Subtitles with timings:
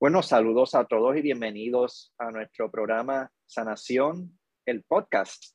[0.00, 5.54] Bueno, saludos a todos y bienvenidos a nuestro programa Sanación, el podcast.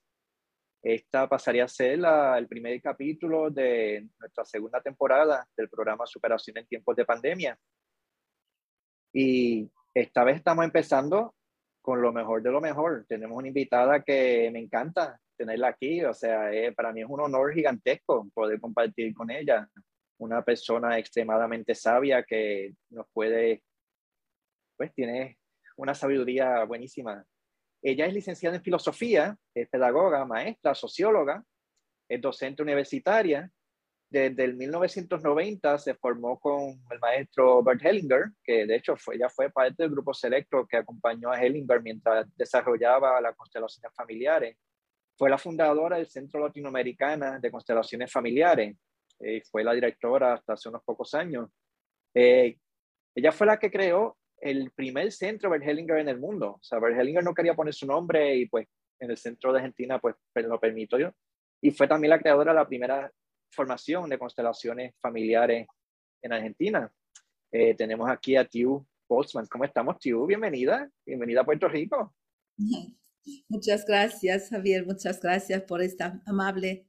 [0.83, 1.99] Esta pasaría a ser
[2.37, 7.57] el primer capítulo de nuestra segunda temporada del programa Superación en tiempos de pandemia.
[9.11, 11.33] Y esta vez estamos empezando
[11.81, 13.03] con lo mejor de lo mejor.
[13.09, 16.05] Tenemos una invitada que me encanta tenerla aquí.
[16.05, 19.67] O sea, eh, para mí es un honor gigantesco poder compartir con ella.
[20.19, 23.63] Una persona extremadamente sabia que nos puede
[24.77, 25.37] pues tiene
[25.77, 27.25] una sabiduría buenísima.
[27.81, 31.43] Ella es licenciada en filosofía, es pedagoga, maestra, socióloga,
[32.09, 33.49] es docente universitaria.
[34.09, 39.29] Desde el 1990 se formó con el maestro Bert Hellinger, que de hecho fue, ella
[39.29, 44.57] fue parte del grupo selecto que acompañó a Hellinger mientras desarrollaba las constelaciones familiares.
[45.17, 48.75] Fue la fundadora del Centro Latinoamericana de Constelaciones Familiares.
[49.19, 51.49] y eh, fue la directora hasta hace unos pocos años.
[52.13, 52.57] Eh,
[53.15, 56.57] ella fue la que creó el primer centro Bergelinger en el mundo.
[56.59, 58.67] O sea, Bergelinger no quería poner su nombre y pues
[58.99, 61.13] en el centro de Argentina pues lo permitió.
[61.61, 63.11] Y fue también la creadora de la primera
[63.51, 65.67] formación de constelaciones familiares
[66.21, 66.91] en Argentina.
[67.51, 69.47] Eh, tenemos aquí a Tiu Boltzmann.
[69.47, 70.25] ¿Cómo estamos, Tiu?
[70.25, 70.89] Bienvenida.
[71.05, 72.13] Bienvenida a Puerto Rico.
[73.49, 74.85] Muchas gracias, Javier.
[74.85, 76.87] Muchas gracias por esta amable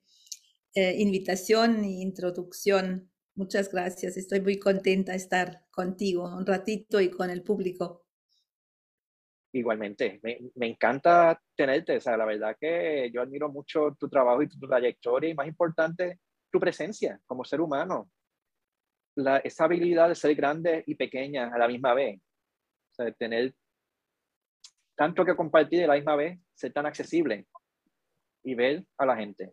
[0.75, 3.11] eh, invitación e introducción.
[3.37, 4.17] Muchas gracias.
[4.17, 8.06] Estoy muy contenta de estar contigo un ratito y con el público.
[9.53, 11.98] Igualmente, me, encanta tenerte.
[11.98, 15.47] O sea, la verdad que yo admiro mucho tu trabajo y tu trayectoria y más
[15.47, 16.19] importante,
[16.51, 18.11] tu presencia como ser humano.
[19.17, 22.19] La, esa habilidad de ser grande y pequeña a la misma vez.
[22.19, 23.55] O sea, tener
[24.95, 27.47] tanto que compartir a la misma vez, ser tan accesible
[28.43, 29.53] y ver a la gente.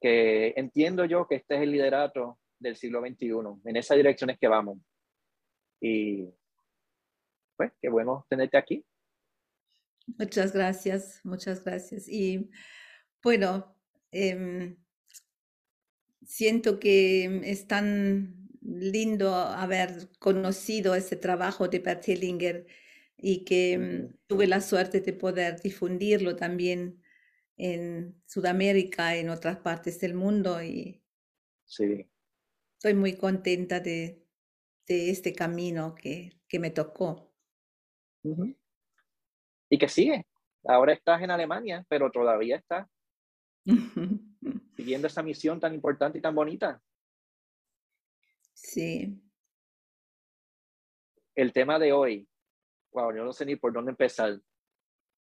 [0.00, 3.30] Que entiendo yo que este es el liderato del siglo XXI.
[3.64, 4.78] En esa dirección es que vamos.
[5.80, 6.28] Y
[7.56, 8.84] pues, qué bueno tenerte aquí.
[10.18, 12.08] Muchas gracias, muchas gracias.
[12.08, 12.50] Y
[13.22, 13.76] bueno,
[14.10, 14.76] eh,
[16.24, 22.66] siento que es tan lindo haber conocido ese trabajo de Bert Hellinger
[23.16, 27.02] y que mm, tuve la suerte de poder difundirlo también
[27.56, 30.62] en Sudamérica, en otras partes del mundo.
[30.62, 31.02] Y
[31.66, 32.08] sí
[32.78, 34.24] estoy muy contenta de,
[34.86, 37.32] de este camino que, que me tocó.
[39.68, 40.24] Y que sigue.
[40.64, 42.88] Ahora estás en Alemania, pero todavía estás
[44.76, 46.80] siguiendo esa misión tan importante y tan bonita.
[48.54, 49.20] Sí.
[51.34, 52.28] El tema de hoy,
[52.92, 54.40] wow, yo no sé ni por dónde empezar.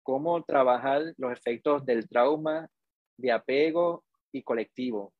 [0.04, 2.68] ¿Cómo trabajar los efectos del trauma
[3.16, 5.12] de apego y colectivo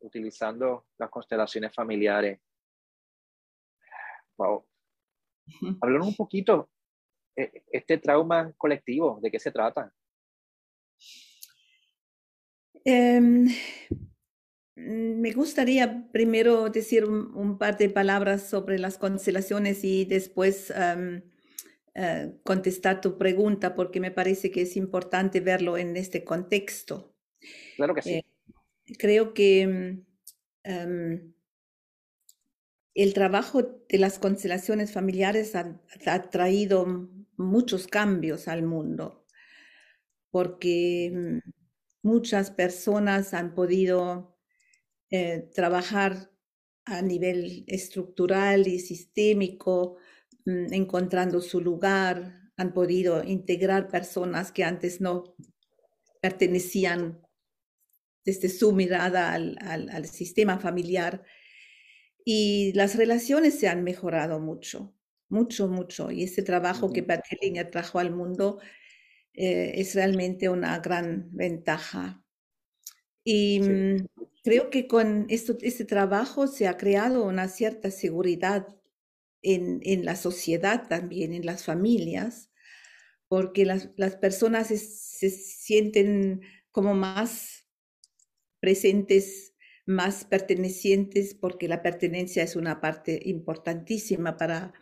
[0.00, 2.40] utilizando las constelaciones familiares.
[4.36, 4.64] Wow.
[5.80, 6.70] Háblanos un poquito,
[7.36, 9.92] eh, este trauma colectivo, ¿de qué se trata?
[12.84, 13.48] Em,
[14.74, 21.22] me gustaría primero decir un, par de palabras sobre las constelaciones y después em,
[21.94, 27.14] eh, contestar tu pregunta porque me parece que es importante verlo en este contexto.
[27.76, 28.14] Claro que sí.
[28.14, 28.24] Eh,
[28.98, 30.06] creo que mm,
[30.64, 31.34] em,
[32.94, 39.24] el trabajo de las constelaciones familiares ha, traído muchos cambios al mundo,
[40.30, 41.50] porque mm,
[42.02, 44.36] muchas personas han podido
[45.10, 46.30] eh, trabajar
[46.84, 49.96] a nivel estructural y sistémico,
[50.46, 55.34] mm, encontrando su lugar, han podido integrar personas que antes no
[56.20, 57.22] pertenecían
[58.30, 61.24] desde su mirada al, al, sistema familiar.
[62.24, 64.94] Y las relaciones se han mejorado mucho,
[65.28, 66.12] mucho, mucho.
[66.12, 68.60] Y ese trabajo que Bert Hellinger trajo al mundo
[69.34, 72.22] eh, es realmente una gran ventaja.
[73.24, 74.06] Y mm,
[74.44, 78.68] creo que con esto, este trabajo se ha creado una cierta seguridad
[79.42, 82.50] en, en la sociedad también, en las familias,
[83.26, 87.59] porque las, las personas se, se sienten como más
[88.60, 89.54] presentes,
[89.86, 94.72] más pertenecientes, porque la pertenencia es una parte importantísima para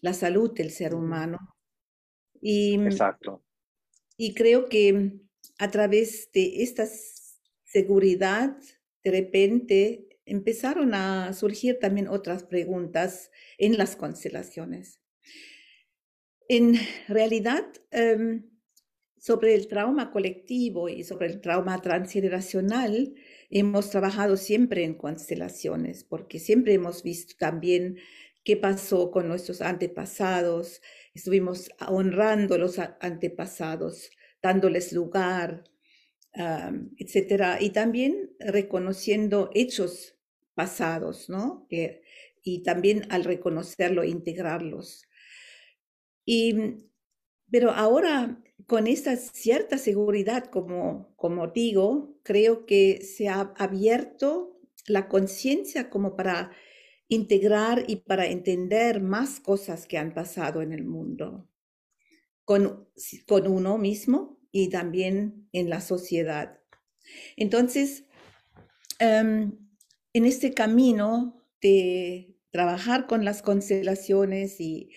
[0.00, 1.38] la salud del ser humano.
[2.40, 3.42] Y, mm, Exacto.
[4.16, 5.20] Y creo que
[5.58, 6.86] a través de esta
[7.64, 8.56] seguridad,
[9.02, 15.00] de repente empezaron a surgir también otras preguntas en las constelaciones.
[16.48, 16.74] En
[17.08, 18.51] realidad, em,
[19.22, 23.14] sobre el trauma colectivo y sobre el trauma transgeneracional,
[23.50, 27.98] hemos trabajado siempre en constelaciones, porque siempre hemos visto también
[28.42, 30.82] qué pasó con nuestros antepasados,
[31.14, 34.10] estuvimos honrando a los antepasados,
[34.42, 35.62] dándoles lugar,
[36.98, 40.16] etcétera, y también reconociendo hechos
[40.54, 41.68] pasados, ¿no?
[42.42, 45.06] y también al reconocerlo, integrarlos.
[46.24, 46.56] Y,
[47.52, 55.08] pero ahora, con esta cierta seguridad, como, como digo, creo que se ha abierto la
[55.08, 56.52] conciencia como para
[57.08, 61.48] integrar y para entender más cosas que han pasado en el mundo,
[62.44, 62.88] con,
[63.26, 66.60] con uno mismo y también en la sociedad.
[67.36, 68.04] Entonces,
[68.98, 69.58] em,
[70.12, 74.90] en este camino de trabajar con las constelaciones y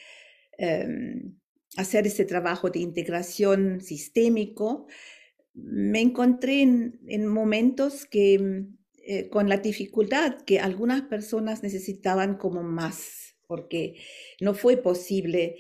[0.57, 1.37] em,
[1.77, 4.87] hacer ese trabajo de integración sistémico,
[5.53, 8.65] me encontré en, momentos que
[9.07, 13.95] eh, con la dificultad que algunas personas necesitaban como más, porque
[14.41, 15.57] no fue posible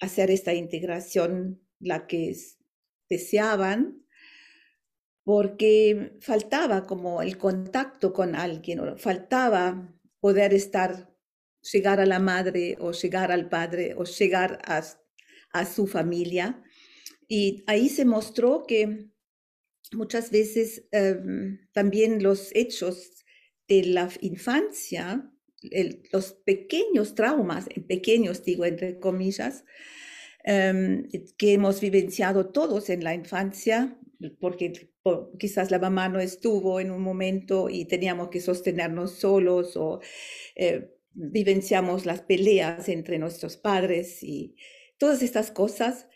[0.00, 2.36] hacer esta integración la que
[3.08, 4.04] deseaban,
[5.24, 11.14] porque faltaba como el contacto con alguien, faltaba poder estar,
[11.72, 14.82] llegar a la madre o llegar al padre o llegar a,
[15.52, 16.62] a su familia.
[17.28, 19.10] Y ahí se mostró que
[19.92, 23.24] muchas veces em, también los hechos
[23.68, 25.30] de la infancia,
[26.12, 29.64] los pequeños traumas, pequeños digo entre comillas,
[30.44, 33.98] em, que hemos vivenciado todos en la infancia,
[34.40, 34.90] porque
[35.38, 40.00] quizás la mamá no estuvo en un momento y teníamos que sostenernos solos o
[40.56, 44.56] eh, vivenciamos las peleas entre nuestros padres y
[44.98, 46.06] todas estas cosas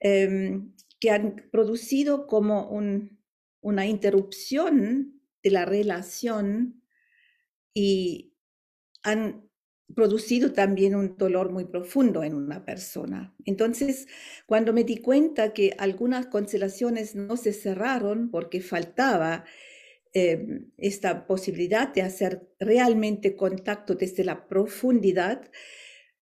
[0.00, 2.70] em, que han producido como
[3.60, 6.82] una interrupción de la relación
[7.74, 8.34] y
[9.02, 9.48] han
[9.94, 13.34] producido también un dolor muy profundo en una persona.
[13.44, 14.06] Entonces,
[14.46, 19.44] cuando me di cuenta que algunas constelaciones no se cerraron porque faltaba
[20.12, 25.50] eh, esta posibilidad de hacer realmente contacto desde la profundidad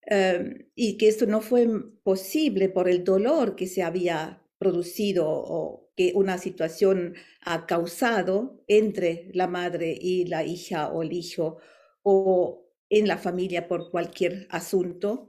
[0.06, 1.66] eh, y que esto no fue
[2.02, 9.30] posible por el dolor que se había producido o que una situación ha causado entre
[9.32, 11.58] la madre y la hija o el hijo
[12.02, 15.28] o en la familia por cualquier asunto,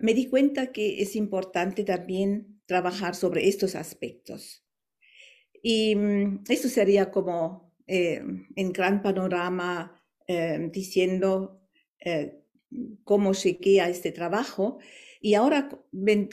[0.00, 4.64] me di cuenta que es importante también trabajar sobre estos aspectos.
[5.62, 8.22] Y mm, eso sería como eh,
[8.56, 11.62] en gran panorama em, diciendo
[12.00, 12.43] eh,
[13.04, 14.78] cómo llegué a este trabajo.
[15.20, 15.68] Y ahora,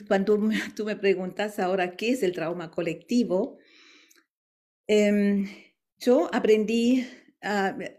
[0.08, 0.38] cuando
[0.76, 3.58] tú me preguntas ahora qué es el trauma colectivo,
[4.86, 5.46] em,
[5.98, 7.06] yo aprendí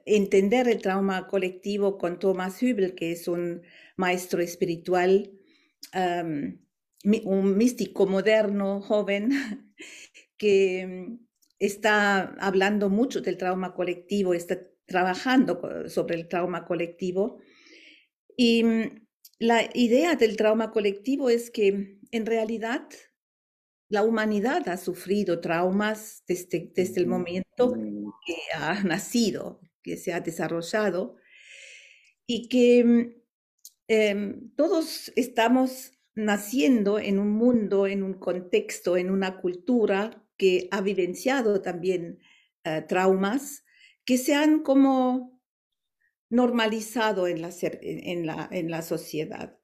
[0.06, 3.62] entender el trauma colectivo con Thomas Hübel, que es un
[3.98, 5.32] maestro espiritual,
[5.94, 9.32] un místico moderno, joven,
[10.38, 11.18] que
[11.60, 17.40] está hablando mucho del trauma colectivo, está trabajando sobre el trauma colectivo.
[18.38, 19.08] Y mm,
[19.40, 22.88] la idea del trauma colectivo es que en realidad
[23.90, 27.74] la humanidad ha sufrido traumas desde, desde el momento
[28.26, 31.18] que ha nacido, que se ha desarrollado,
[32.26, 33.14] y que mm,
[33.88, 40.82] em, todos estamos naciendo en un mundo, en un contexto, en una cultura que ha
[40.82, 42.20] vivenciado también
[42.64, 43.64] eh, traumas
[44.06, 45.33] que se han como
[46.34, 49.60] normalizado en la, en la, en la sociedad.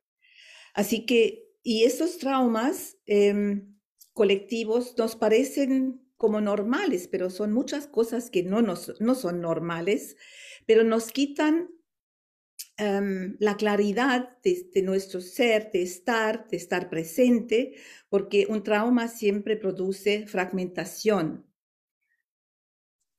[0.75, 3.75] Así que, y esos traumas em,
[4.13, 10.15] colectivos nos parecen como normales, pero son muchas cosas que no, nos, no son normales,
[10.67, 11.69] pero nos quitan
[12.77, 17.73] em, la claridad de, nuestro ser, de estar, de estar presente,
[18.09, 21.47] porque un trauma siempre produce fragmentación.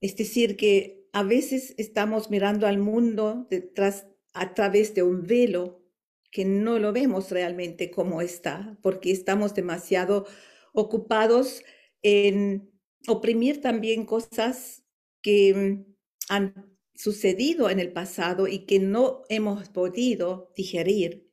[0.01, 5.83] Es decir, que a veces estamos mirando al mundo detrás, a través de un velo
[6.31, 10.27] que no lo vemos realmente como está, porque estamos demasiado
[10.73, 11.65] ocupados
[12.03, 12.71] en
[13.09, 14.85] oprimir también cosas
[15.23, 15.85] que
[16.29, 21.31] han sucedido en el pasado y que no hemos podido digerir,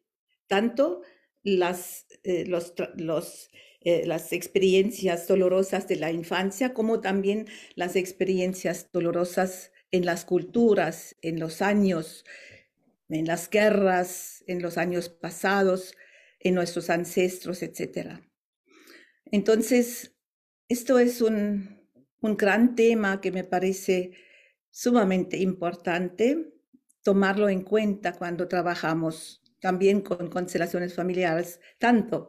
[0.47, 1.01] tanto
[1.43, 3.49] las, eh, los,
[3.81, 11.15] eh, las experiencias dolorosas de la infancia como también las experiencias dolorosas en las culturas,
[11.21, 12.25] en los años,
[13.09, 15.95] en las guerras, en los años pasados,
[16.39, 18.21] en nuestros ancestros, etcétera.
[19.25, 20.15] Entonces,
[20.69, 21.77] esto es un,
[22.21, 24.11] gran tema que me parece
[24.69, 26.53] sumamente importante
[27.01, 32.27] tomarlo en cuenta cuando trabajamos también con constelaciones familiares, tanto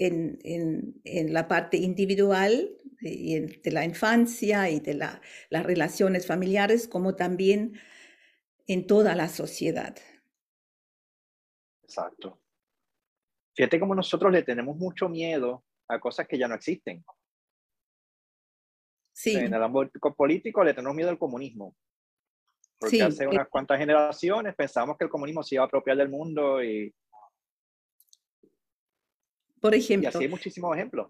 [0.00, 7.78] en, la parte individual de, de, la infancia y de las relaciones familiares, como también
[8.66, 9.96] en toda la sociedad.
[11.82, 12.40] Exacto.
[13.54, 17.04] Fíjate como nosotros le tenemos mucho miedo a cosas que ya no existen.
[19.12, 19.36] Sí.
[19.36, 21.76] En el ámbito político le tenemos miedo al comunismo.
[22.78, 26.62] Porque hace unas cuantas generaciones pensamos que el comunismo se iba a apropiar del mundo
[26.64, 26.94] y...
[29.60, 30.08] Por ejemplo.
[30.08, 31.08] Y así hay muchísimos ejemplos.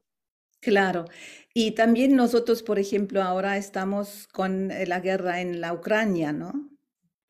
[0.61, 1.07] Claro.
[1.55, 6.71] Y también nosotros, por ejemplo, ahora estamos con eh, la guerra en la Ucrania, ¿no?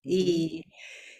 [0.02, 0.64] Y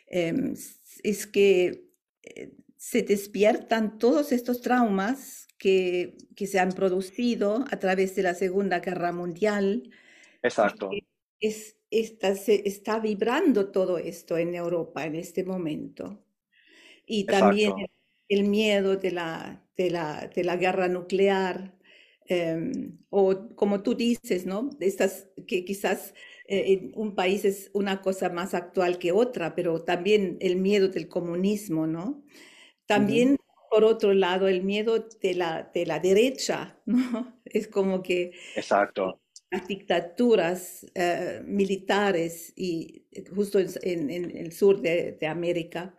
[0.07, 0.55] em,
[1.03, 1.85] es que
[2.23, 8.35] eh, se despiertan todos estos traumas que, que, se han producido a través de la
[8.35, 9.91] Segunda Guerra Mundial.
[10.43, 10.91] Exacto.
[11.39, 16.25] Es, está, se, está vibrando todo esto en Europa en este momento.
[17.07, 17.75] Y también
[18.31, 21.75] el, miedo de la, de, la, de la guerra nuclear,
[22.27, 24.71] em, o como tú dices, ¿no?
[24.81, 26.15] Estas que quizás
[26.51, 30.89] eh, en un país es una cosa más actual que otra, pero también el miedo
[30.89, 32.25] del comunismo, ¿no?
[32.87, 33.37] También,
[33.71, 37.41] por otro lado, el miedo de la, de la derecha, ¿no?
[37.45, 38.33] Es como que...
[38.57, 39.21] Exacto.
[39.53, 45.95] Las dictaduras eh, militares y eh, justo en, el sur de, América.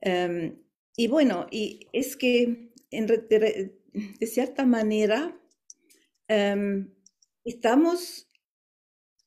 [0.00, 0.58] Em,
[0.96, 3.76] y bueno, y es que en, de,
[4.18, 5.40] de, cierta manera
[6.28, 6.92] em,
[7.44, 8.28] estamos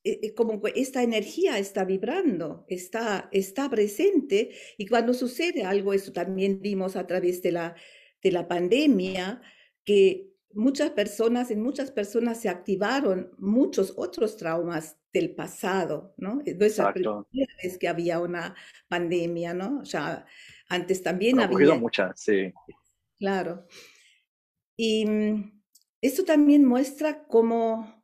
[0.05, 6.13] eh, eh, como esta energía está vibrando, está, está presente y cuando sucede algo, eso
[6.13, 7.75] también vimos a través de la,
[8.22, 9.41] de la pandemia,
[9.84, 16.36] que muchas personas, en muchas personas se activaron muchos otros traumas del pasado, ¿no?
[16.36, 18.55] No es la primera vez que había una
[18.88, 19.79] pandemia, ¿no?
[19.79, 20.25] O sea,
[20.69, 21.75] antes también ha había...
[21.75, 22.53] muchas, sí.
[23.17, 23.65] Claro.
[24.77, 25.62] Y mm,
[26.01, 27.95] esto también muestra cómo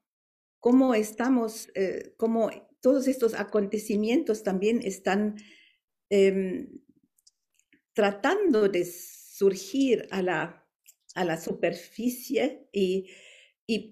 [0.62, 2.50] cómo estamos, eh, cómo
[2.82, 5.36] todos estos acontecimientos también están
[6.10, 6.70] em,
[7.94, 10.66] tratando de surgir a la,
[11.16, 13.10] a la superficie y,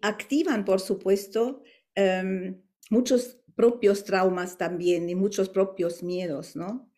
[0.02, 1.64] activan, por supuesto,
[1.96, 6.89] em, muchos propios traumas también y muchos propios miedos, ¿no?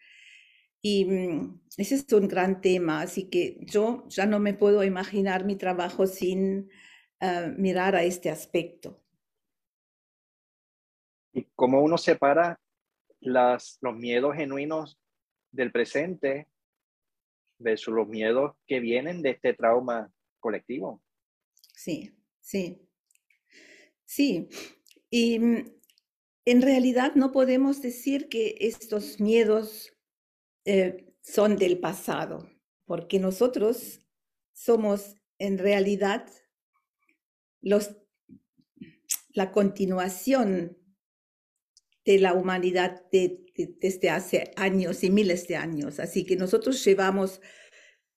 [0.81, 5.45] Y mm, ese es un gran tema, así que yo ya no me puedo imaginar
[5.45, 6.69] mi trabajo sin
[7.19, 9.01] eh, mirar a este aspecto
[11.33, 12.59] y cómo uno separa
[13.19, 14.99] las, los miedos genuinos
[15.51, 16.47] del presente
[17.59, 21.03] versus los miedos que vienen de este trauma colectivo.
[21.73, 22.89] Sí, sí,
[24.05, 24.49] sí.
[25.09, 25.71] Y mm,
[26.45, 29.90] en realidad no podemos decir que estos miedos
[30.65, 32.49] eh, son del pasado,
[32.85, 34.01] porque nosotros
[34.53, 36.27] somos en realidad
[37.61, 40.77] la continuación
[42.05, 45.99] de la humanidad desde hace años y miles de años.
[45.99, 47.41] Así que nosotros llevamos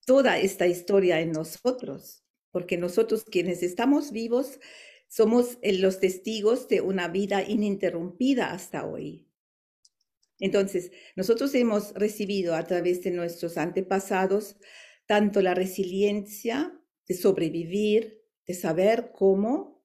[0.07, 4.61] toda esta historia en nosotros, porque nosotros quienes estamos vivos
[5.09, 9.29] somos los testigos de una vida ininterrumpida hasta hoy.
[10.45, 14.59] Entonces, nosotros hemos recibido a través de nuestros antepasados
[15.07, 19.83] tanto la resiliencia de sobrevivir, de saber cómo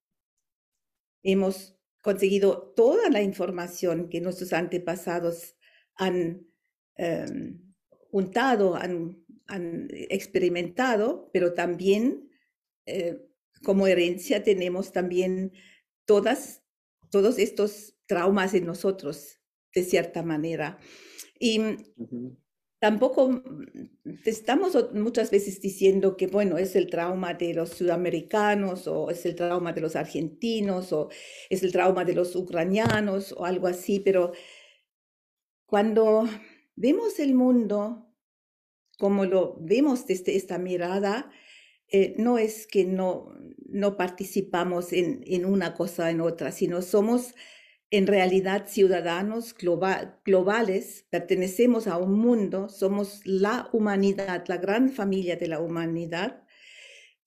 [1.24, 5.56] hemos conseguido toda la información que nuestros antepasados
[5.96, 6.46] han
[6.98, 7.74] em,
[8.12, 9.24] juntado, han,
[10.10, 12.30] experimentado, pero también
[12.86, 13.18] eh,
[13.64, 15.54] como herencia tenemos también
[16.06, 16.60] todos
[17.38, 19.39] estos traumas en nosotros,
[19.74, 20.80] de cierta manera.
[21.40, 21.62] Y
[22.80, 23.66] tampoco mm,
[24.26, 29.36] estamos muchas veces diciendo que, bueno, es el trauma de los sudamericanos o es el
[29.36, 31.10] trauma de los argentinos o
[31.50, 34.34] es el trauma de los ucranianos o algo así, pero
[35.66, 36.28] cuando
[36.76, 38.10] vemos el mundo
[39.00, 41.32] como lo vemos desde esta mirada,
[41.88, 43.34] eh, no es que no,
[43.66, 47.34] no participamos en, en una cosa en otra, sino somos
[47.92, 55.48] en realidad ciudadanos globales, pertenecemos a un mundo, somos la humanidad, la gran familia de
[55.48, 56.44] la humanidad.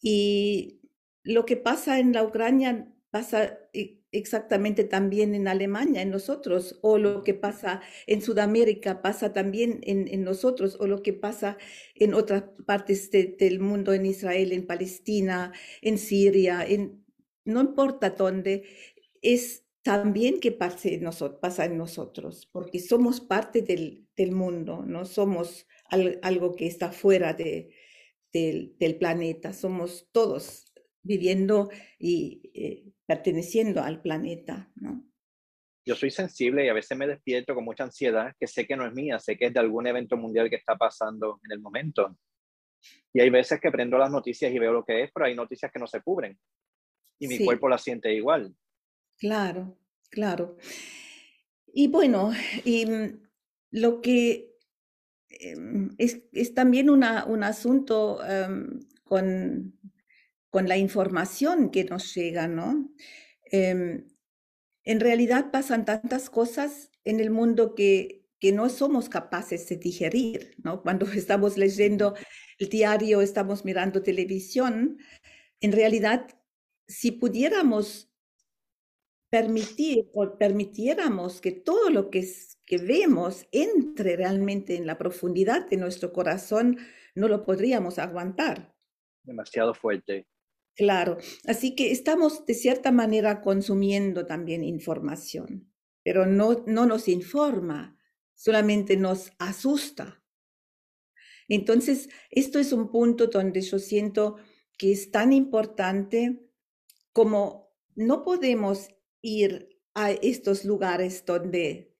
[0.00, 0.80] Y
[1.24, 6.98] lo que pasa en la Ucrania pasa e, exactamente también en Alemania, en nosotros, o
[6.98, 11.56] lo que pasa en Sudamérica pasa también en, nosotros, o lo que pasa
[11.94, 17.04] en otras partes del mundo, en Israel, en Palestina, en Siria, en,
[17.44, 18.64] no importa dónde,
[19.22, 21.00] es también que pase
[21.40, 25.66] pasa en nosotros, porque somos parte del, mundo, no somos
[26.22, 27.74] algo que está fuera de,
[28.32, 30.72] del planeta, somos todos
[31.02, 35.04] viviendo y eh, perteneciendo al planeta, ¿no?
[35.84, 38.86] Yo soy sensible y a veces me despierto con mucha ansiedad, que sé que no
[38.86, 42.16] es mía, sé que es de algún evento mundial que está pasando en el momento.
[43.12, 45.72] Y hay veces que prendo las noticias y veo lo que es, pero hay noticias
[45.72, 46.38] que no se cubren.
[47.18, 48.54] Y mi cuerpo la siente igual.
[49.22, 49.78] Claro,
[50.10, 50.56] claro.
[51.72, 52.32] Y bueno,
[52.64, 53.22] mm,
[53.70, 54.56] lo que
[55.28, 59.78] em, es, es también una, un asunto em, con,
[60.50, 62.90] con, la información que nos llega, ¿no?
[63.44, 64.08] Em,
[64.82, 70.56] en realidad pasan tantas cosas en el mundo que, que no somos capaces de digerir,
[70.64, 70.82] ¿no?
[70.82, 72.14] Cuando estamos leyendo
[72.58, 74.98] el diario, estamos mirando televisión,
[75.60, 76.26] en realidad,
[76.88, 78.11] si pudiéramos
[79.32, 82.22] permitir o permitiéramos que todo lo que,
[82.66, 86.76] que vemos entre realmente en la profundidad de nuestro corazón,
[87.14, 88.76] no lo podríamos aguantar.
[89.22, 90.28] Demasiado fuerte.
[90.76, 95.72] Claro, así que estamos de cierta manera consumiendo también información,
[96.02, 97.96] pero no, no nos informa,
[98.34, 100.22] solamente nos asusta.
[101.48, 104.36] Entonces, esto es un punto donde yo siento
[104.76, 106.50] que es tan importante
[107.14, 108.90] como no podemos
[109.22, 111.94] ir a estos lugares donde,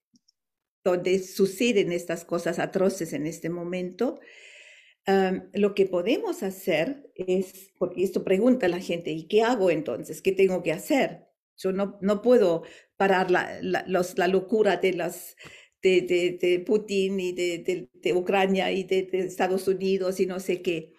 [0.84, 4.20] donde suceden estas cosas atroces en este momento,
[5.52, 10.22] lo que podemos hacer es, porque esto pregunta la gente, ¿y qué hago entonces?
[10.22, 11.26] ¿Qué tengo que hacer?
[11.56, 12.62] Yo no, no puedo
[12.96, 15.36] parar la, la, los, la locura de, las,
[15.82, 20.62] de, de, de Putin y de, de Ucrania y de, Estados Unidos y no sé
[20.62, 20.92] qué.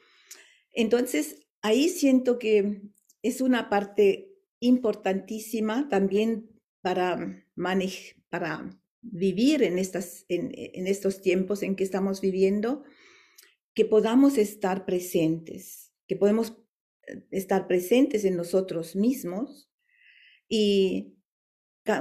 [0.72, 2.82] Entonces, ahí siento que
[3.22, 4.33] es una parte
[4.64, 6.50] importantísima también
[6.82, 8.70] para, manejar, para
[9.02, 12.84] vivir en, estas, en, en, estos tiempos en que estamos viviendo,
[13.74, 16.54] que podamos estar presentes, que podemos
[17.08, 19.70] eh, estar presentes en nosotros mismos
[20.48, 21.18] y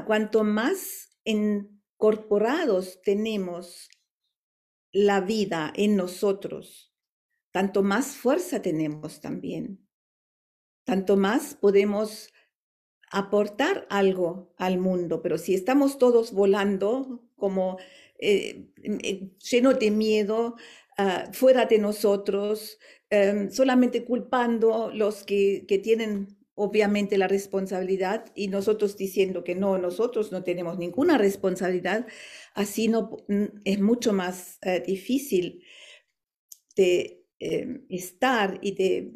[0.07, 3.89] cuanto más incorporados tenemos
[4.93, 6.95] la vida en nosotros,
[7.51, 9.89] tanto más fuerza tenemos también,
[10.85, 12.33] tanto más podemos
[13.13, 17.79] aportar algo al mundo, pero si estamos todos volando como
[18.19, 20.57] eh, eh, lleno de miedo,
[20.97, 22.79] ah, fuera de nosotros,
[23.11, 29.77] em, solamente culpando los que, que tienen obviamente la responsabilidad y nosotros diciendo que no,
[29.79, 32.07] nosotros no tenemos ninguna responsabilidad,
[32.55, 33.17] así no
[33.65, 35.63] es mucho más eh, difícil
[36.77, 39.13] de em, estar y de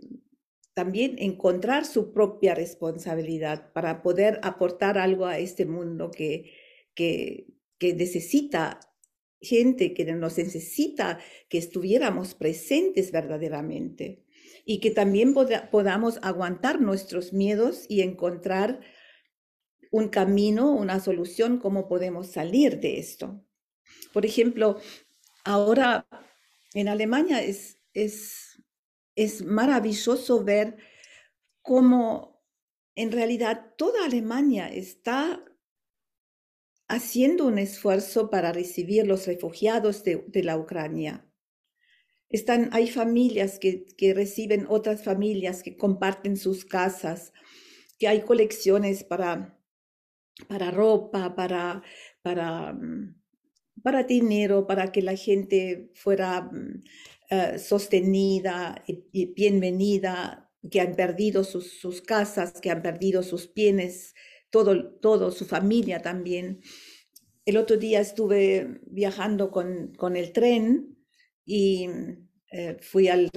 [0.77, 6.53] también encontrar su propia responsabilidad para poder aportar algo a este mundo que,
[6.95, 7.47] que,
[7.79, 8.81] que necesita
[9.41, 14.23] gente, que nos necesita que estuviéramos presentes verdaderamente
[14.67, 15.33] y que también
[15.71, 18.81] podamos aguantar nuestros miedos y encontrar
[19.91, 23.43] un camino, una solución, cómo podemos salir de esto.
[24.13, 24.79] Por ejemplo,
[25.43, 26.07] ahora
[26.75, 28.46] en Alemania es, es
[29.17, 30.77] es maravilloso ver
[31.63, 32.45] cómo
[32.95, 35.43] en realidad toda Alemania está
[36.89, 41.27] haciendo un esfuerzo para recibir los refugiados de, la Ucrania.
[42.29, 47.33] Están, hay familias que, que, reciben otras familias, que comparten sus casas,
[47.99, 49.59] que hay colecciones para,
[50.49, 51.83] para ropa, para,
[52.23, 53.21] para, mm,
[53.83, 56.51] para dinero, para que la gente fuera
[57.29, 64.15] eh, sostenida y, bienvenida, que han perdido sus, casas, que han perdido sus bienes,
[64.51, 66.61] todo, todo, su familia también.
[67.45, 70.97] El otro día estuve viajando con, con el tren
[71.45, 71.89] y
[72.53, 73.31] eh, fui al,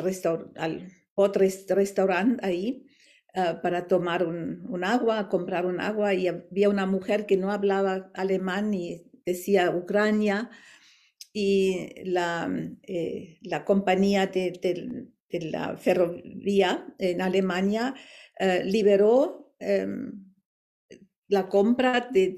[0.55, 2.85] al otro restaurante ahí
[3.33, 7.51] eh, para tomar un, un, agua, comprar un agua y había una mujer que no
[7.51, 10.49] hablaba alemán y decía Ucrania
[11.33, 12.49] y la,
[12.83, 17.93] eh, la compañía de, de, la ferrovía en Alemania
[18.39, 20.33] eh, liberó em,
[21.27, 22.29] la compra de,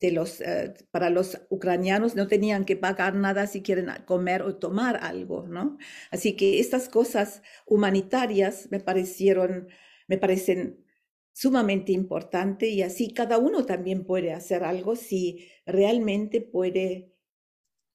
[0.00, 4.56] de los, eh, para los ucranianos no tenían que pagar nada si quieren comer o
[4.56, 5.78] tomar algo, ¿no?
[6.10, 9.68] Así que estas cosas humanitarias me parecieron,
[10.06, 10.84] me parecen
[11.32, 17.15] sumamente importantes y así cada uno también puede hacer algo si realmente puede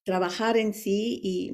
[0.03, 1.53] trabajar en sí y,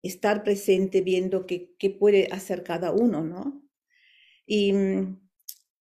[0.00, 3.62] estar presente viendo qué, puede hacer cada uno, ¿no?
[4.46, 5.20] Y mm,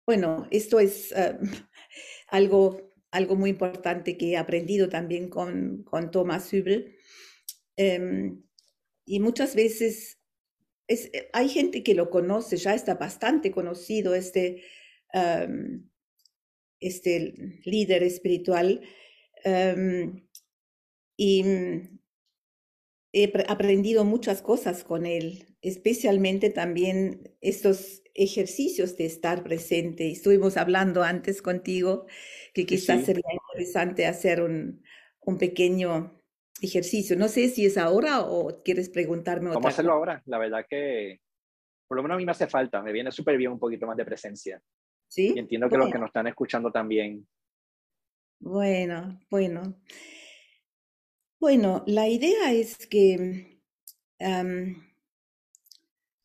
[0.07, 1.39] bueno, esto es eh,
[2.29, 6.97] algo, algo muy importante que he aprendido también con, con Thomas Hübel,
[7.77, 8.43] Em,
[9.05, 10.19] y muchas veces
[10.87, 14.63] es, hay gente que lo conoce, ya está bastante conocido este,
[16.81, 18.81] este líder espiritual.
[19.45, 20.29] Em,
[21.17, 21.45] y
[23.13, 30.11] he aprendido muchas cosas con él, especialmente también estos ejercicios de estar presente.
[30.11, 32.07] Estuvimos hablando antes contigo
[32.55, 34.83] que quizás sería interesante hacer un,
[35.21, 36.19] un, pequeño
[36.61, 37.17] ejercicio.
[37.17, 40.23] No sé si es ahora o quieres preguntarme otra Vamos a hacerlo ahora.
[40.27, 41.21] La verdad que
[41.93, 42.81] por lo menos a mí me hace falta.
[42.81, 44.63] Me viene súper bien un poquito más de presencia.
[45.09, 45.35] Sí.
[45.37, 47.27] Y entiendo que los que nos están escuchando también.
[48.41, 49.77] Bueno, bueno.
[51.43, 53.59] Bueno, la idea es que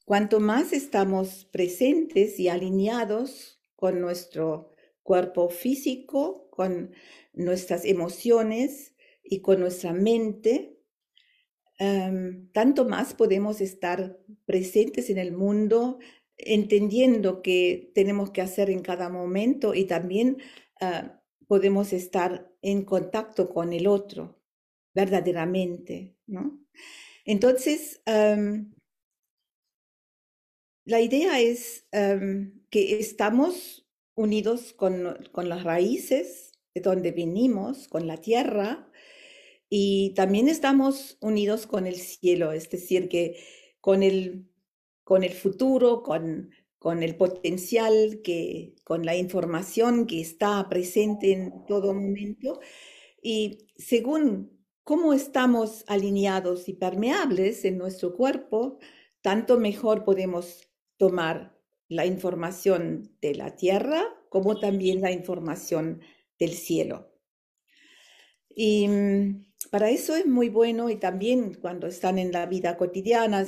[0.06, 6.91] cuanto más estamos presentes y alineados con nuestro cuerpo físico, con
[7.34, 10.77] nuestras emociones y con nuestra mente,
[12.53, 15.97] tanto más podemos estar presentes en el mundo,
[16.38, 20.38] entendiendo que tenemos que hacer en cada momento y también
[20.80, 24.37] ah, podemos estar en contacto con el otro
[24.97, 26.60] verdaderamente, ¿no?
[27.23, 28.01] Entonces,
[30.86, 38.17] la idea es que estamos unidos con, con, las raíces de donde venimos, con la
[38.17, 38.91] tierra,
[39.69, 43.38] y también estamos unidos con el cielo, es decir, que
[43.81, 44.49] con el,
[45.03, 51.65] con el futuro, con, con el potencial, que, con la información que está presente en
[51.67, 52.62] todo momento.
[53.21, 54.57] Y según
[54.88, 58.80] cómo estamos alineados y permeables en nuestro cuerpo,
[59.21, 66.00] tanto mejor podemos tomar la información de la tierra como también la información
[66.39, 67.12] del cielo.
[68.47, 73.45] Y mm, para eso es muy bueno y también cuando están en la vida cotidiana,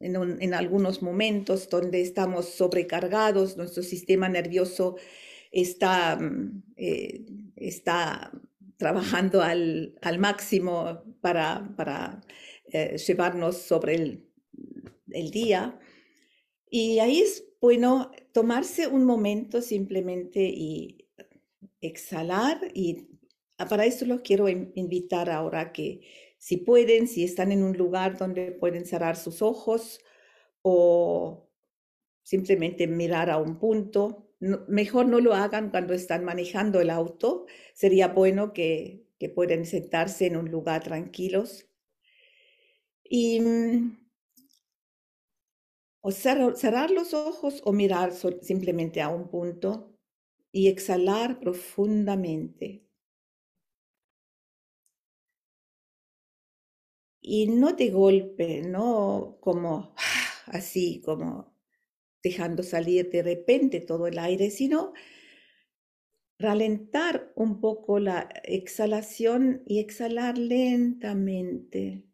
[0.00, 4.96] en, algunos momentos donde estamos sobrecargados, nuestro sistema nervioso
[5.52, 8.32] está, mm, eh, está
[8.78, 12.22] trabajando al, máximo para,
[12.72, 14.30] eh, llevarnos sobre el,
[15.10, 15.78] el, día.
[16.70, 21.08] Y ahí es bueno tomarse un momento simplemente y
[21.80, 22.60] exhalar.
[22.72, 23.08] Y
[23.68, 26.00] para eso los quiero invitar ahora que
[26.38, 30.00] si pueden, si están en un lugar donde pueden cerrar sus ojos
[30.62, 31.50] o
[32.22, 37.46] simplemente mirar a un punto, mejor no lo hagan cuando están manejando el auto.
[37.74, 41.68] Sería bueno que, que puedan sentarse en un lugar tranquilos.
[43.10, 44.08] Y mm,
[46.00, 49.92] o cerrar, los ojos o mirar simplemente a un punto
[50.52, 52.84] y exhalar profundamente.
[57.20, 59.94] Y no de golpe, no como
[60.46, 61.57] así, como
[62.22, 64.92] dejando salir de repente todo el aire, sino
[66.38, 72.04] ralentar un poco la exhalación y exhalar lentamente,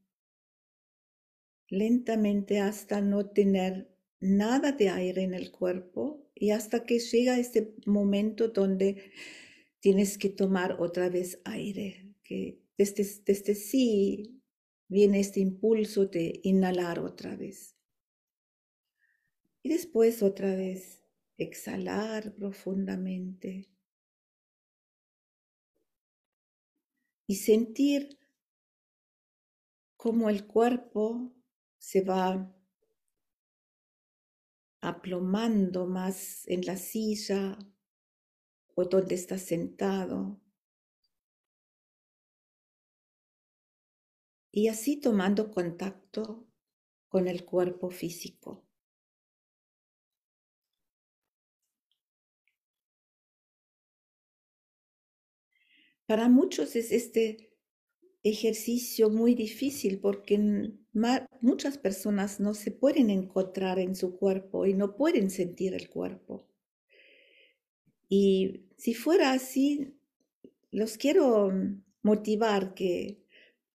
[1.69, 7.75] lentamente hasta no tener nada de aire en el cuerpo y hasta que llega este
[7.87, 9.13] momento donde
[9.81, 14.41] tienes que tomar otra vez aire, que desde, desde sí
[14.89, 17.74] viene este impulso de inhalar otra vez.
[19.65, 21.03] Y después otra vez
[21.39, 23.71] exhalar profundamente.
[27.27, 28.19] Y sentir
[29.97, 31.33] cómo el cuerpo
[31.79, 32.55] se va
[34.83, 37.57] aplomando más en la silla
[38.75, 40.43] o donde estás sentado.
[44.53, 46.47] Y así tomando contacto
[47.09, 48.64] con el cuerpo físico.
[56.07, 57.51] Para muchos es este
[58.23, 60.39] ejercicio muy difícil porque
[61.41, 66.47] muchas personas no se pueden encontrar en su cuerpo y no pueden sentir el cuerpo.
[68.09, 69.95] Y si fuera así,
[70.71, 71.53] los quiero
[72.03, 73.23] motivar que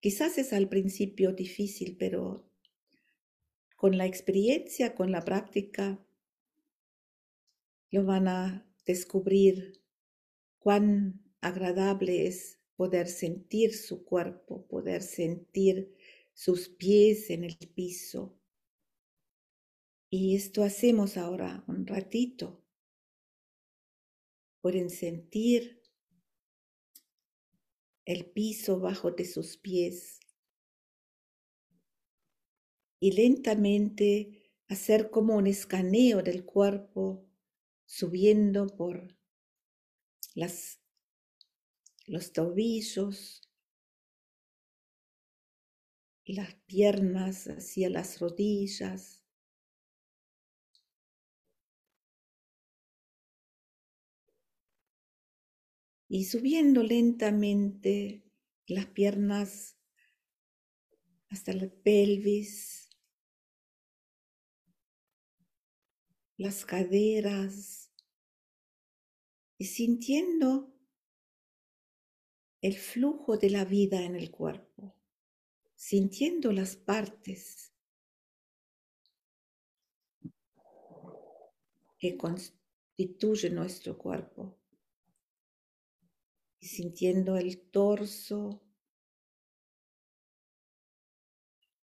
[0.00, 2.46] quizás es al principio difícil, pero
[3.76, 6.04] con la experiencia, con la práctica,
[7.90, 9.80] lo van a descubrir
[10.58, 15.94] cuán agradable es poder sentir su cuerpo, poder sentir
[16.32, 18.36] sus pies en el piso.
[20.08, 22.64] Y esto hacemos ahora un ratito.
[24.60, 25.82] Pueden sentir
[28.04, 30.20] el piso bajo de sus pies.
[33.00, 37.26] y lentamente hacer como un escaneo del cuerpo
[37.86, 39.16] subiendo por
[40.34, 40.79] las,
[42.10, 43.40] los tobillos,
[46.24, 49.24] las piernas hacia las rodillas.
[56.08, 58.24] Y subiendo lentamente
[58.66, 59.78] las piernas
[61.28, 62.90] hasta la pelvis,
[66.36, 67.92] las caderas.
[69.58, 70.69] Y sintiendo
[72.60, 74.94] el flujo de la vida en el cuerpo,
[75.74, 77.72] sintiendo las partes
[81.98, 84.58] que constituyen nuestro cuerpo
[86.58, 88.62] y sintiendo el torso,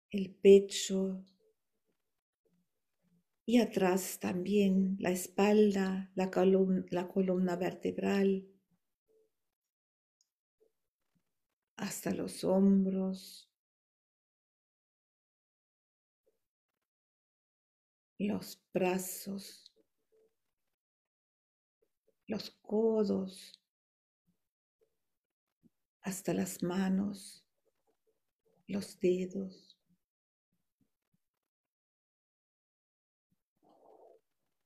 [0.09, 1.25] el pecho
[3.45, 6.31] y atrás también la espalda, la
[6.91, 8.50] la columna vertebral,
[11.81, 13.49] hasta los hombros,
[18.19, 19.73] los brazos,
[22.27, 23.59] los codos,
[26.01, 27.43] hasta las manos,
[28.67, 29.75] los dedos.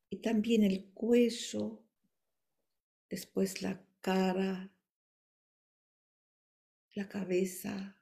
[0.10, 1.82] Y también el cuello,
[3.10, 4.74] después la cara,
[6.95, 7.97] la cabeza,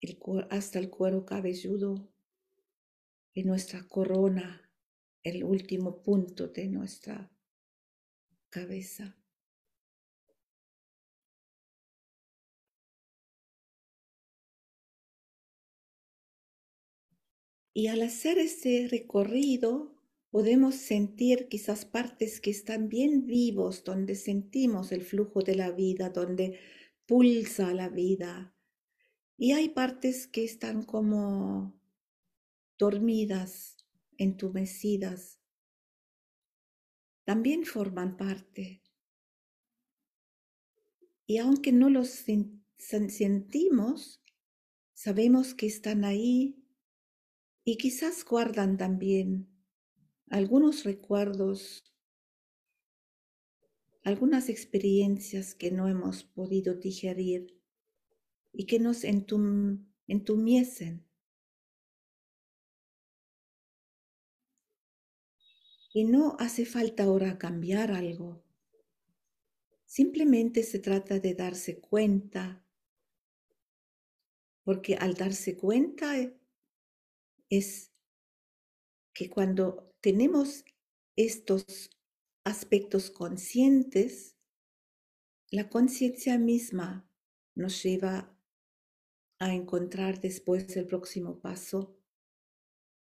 [0.00, 2.08] el, hasta el cuero cabelludo
[3.34, 4.70] y nuestra corona,
[5.24, 7.32] el último punto de nuestra
[8.48, 9.16] cabeza.
[17.74, 19.99] Y al hacer este recorrido,
[20.30, 26.10] podemos sentir quizás partes que están bien vivos, donde sentimos el flujo de la vida,
[26.10, 26.58] donde
[27.06, 28.54] pulsa la vida.
[29.36, 31.80] Y hay partes que están como
[32.78, 33.76] dormidas,
[34.16, 35.40] entumecidas.
[37.24, 38.82] También forman parte.
[41.26, 42.24] Y aunque no los
[42.76, 44.22] sentimos,
[44.94, 46.56] sabemos que están ahí
[47.64, 49.49] y quizás guardan también
[50.30, 51.92] algunos recuerdos,
[54.04, 57.60] algunas experiencias que no hemos podido digerir
[58.52, 61.04] y que nos entumiesen.
[65.92, 68.44] Y no hace falta ahora cambiar algo.
[69.84, 72.64] Simplemente se trata de darse cuenta,
[74.62, 76.14] porque al darse cuenta
[77.48, 77.90] es
[79.12, 80.64] que cuando tenemos
[81.16, 81.90] estos
[82.44, 84.36] aspectos conscientes,
[85.50, 87.06] la conciencia misma
[87.54, 88.34] nos lleva
[89.38, 91.96] a encontrar después el próximo paso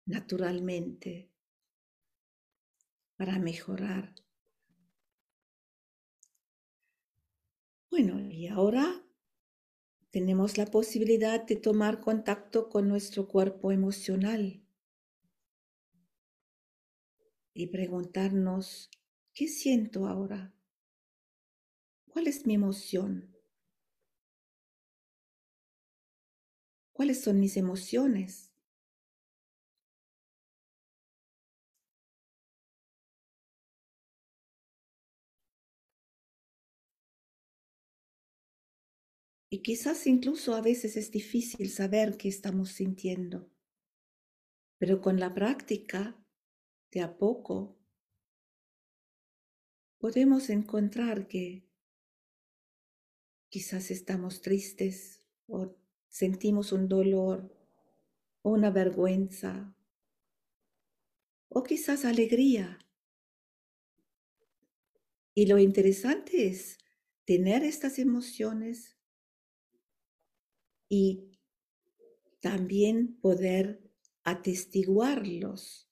[0.05, 1.29] naturalmente
[3.17, 4.15] para mejorar.
[7.89, 9.03] Bueno, y ahora
[10.11, 14.66] tenemos la posibilidad de tomar contacto con nuestro cuerpo emocional
[17.57, 18.91] y preguntarnos,
[19.33, 20.53] ¿qué siento ahora?
[22.07, 23.35] ¿Cuál es mi emoción?
[26.93, 28.51] ¿Cuáles son mis emociones?
[39.49, 43.49] Y quizás incluso a veces es difícil saber qué estamos sintiendo.
[44.77, 46.15] Pero con la práctica,
[46.91, 47.77] de a poco,
[49.97, 51.67] podemos encontrar que
[53.49, 55.75] quizás estamos tristes o
[56.09, 57.55] sentimos un dolor
[58.41, 59.75] o una vergüenza
[61.49, 62.79] o quizás alegría.
[65.33, 66.77] Y lo interesante es
[67.25, 68.97] tener estas emociones
[70.89, 71.31] y
[72.39, 73.81] también poder
[74.23, 75.86] atestiguarlos,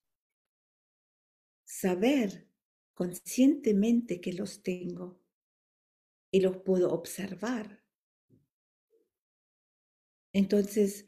[1.86, 2.50] saber
[2.96, 5.22] conscientemente que los tengo
[6.32, 7.86] y los puedo observar.
[10.34, 11.06] Entonces,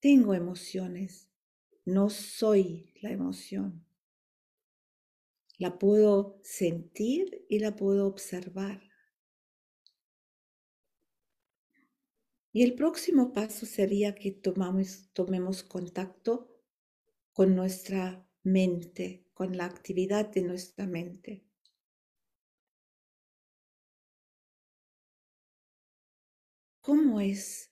[0.00, 1.30] tengo emociones,
[1.84, 3.86] no soy la emoción.
[5.56, 8.82] La puedo sentir y la puedo observar.
[12.52, 16.60] Y el próximo paso sería que tomamos, tomemos contacto
[17.32, 21.44] con nuestra mente, con la actividad de nuestra mente.
[26.80, 27.70] ¿Cómo es?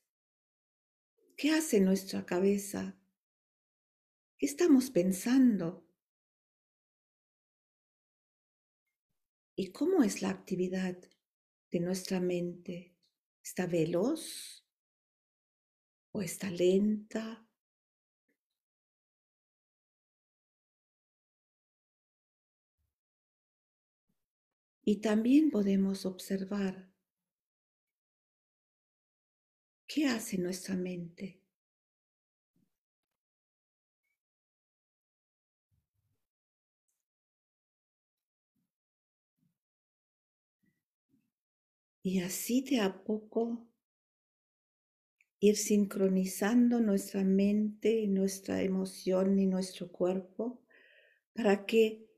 [1.37, 2.99] ¿Qué hace nuestra cabeza?
[4.37, 5.89] ¿Qué estamos pensando?
[9.57, 10.97] ¿Y cómo es la actividad
[11.71, 12.95] de nuestra mente?
[13.43, 14.65] ¿Está veloz?
[16.13, 17.48] ¿O está lenta?
[24.91, 26.89] Y también podemos observar
[29.87, 31.43] qué hace nuestra mente.
[42.03, 43.69] Y así de a poco
[45.39, 50.63] ir sincronizando nuestra mente, nuestra emoción y nuestro cuerpo
[51.35, 52.09] para que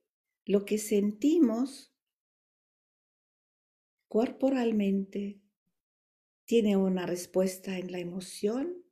[0.45, 1.90] lo que sentimos
[4.11, 5.41] corporalmente
[6.45, 8.83] tiene una respuesta en la emoción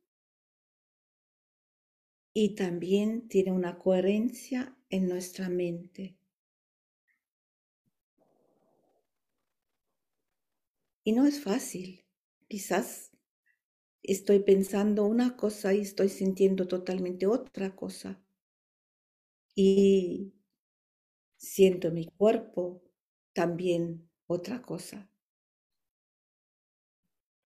[2.33, 6.15] y también tiene una coherencia en nuestra mente.
[11.03, 12.05] Y no es fácil.
[12.47, 13.11] Quizás
[14.01, 18.23] estoy pensando una cosa y estoy sintiendo totalmente otra cosa.
[19.53, 20.31] Y
[21.35, 22.81] siento mi cuerpo
[23.33, 25.08] también otra cosa.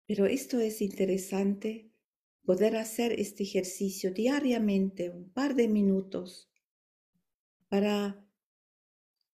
[0.10, 1.92] Pero esto es interesante,
[2.44, 6.50] poder hacer este ejercicio diariamente, un par de minutos,
[7.68, 8.28] para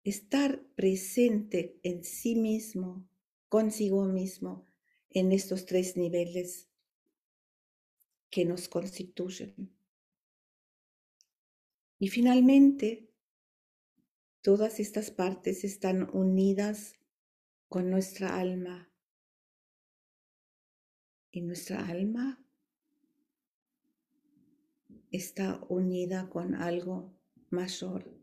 [0.03, 3.07] estar presente en sí mismo
[3.51, 4.67] consigo mismo
[5.11, 6.71] en estos tres niveles
[8.31, 9.77] que nos constituyen.
[11.99, 13.11] Y finalmente,
[14.41, 16.95] todas estas partes están unidas
[17.69, 18.92] con nuestra alma.
[21.33, 22.39] Y nuestra alma
[25.11, 27.13] está unida con algo
[27.51, 28.23] mayor.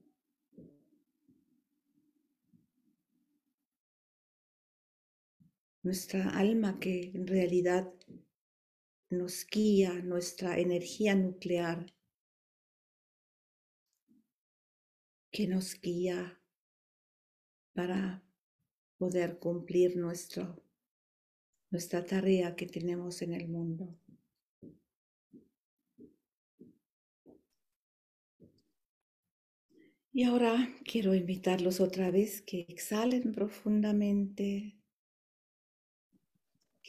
[5.82, 7.92] nuestra alma que en realidad
[9.10, 11.96] nos guía, nuestra energía nuclear
[15.32, 16.40] que nos guía
[17.74, 18.24] para
[18.98, 20.62] poder cumplir nuestro,
[21.70, 23.96] nuestra tarea que tenemos en el mundo.
[30.12, 34.80] Y ahora quiero invitarlos otra vez que exhalen profundamente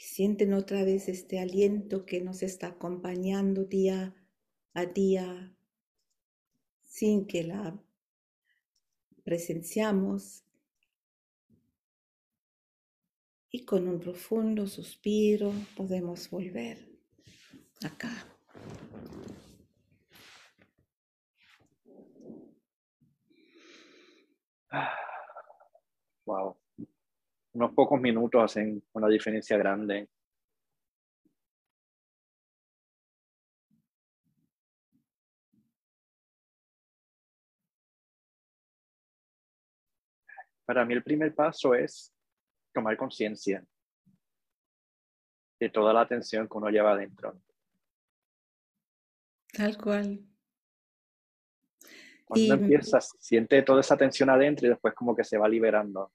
[0.00, 4.14] sienten otra vez este aliento que nos está acompañando día
[4.72, 5.54] a día
[6.82, 7.78] sin que la
[9.24, 10.44] presenciamos.
[13.50, 16.78] Y con un profundo suspiro podemos volver
[17.82, 18.26] acá.
[26.24, 26.60] Wow
[27.52, 30.08] unos pocos minutos hacen una diferencia grande.
[40.64, 42.12] Para mí el primer paso es
[42.72, 43.64] tomar conciencia
[45.58, 47.38] de toda la atención que uno lleva adentro.
[49.52, 50.20] Tal cual.
[52.24, 56.12] Cuando empiezas, siente toda esa tensión adentro y después como que se va liberando.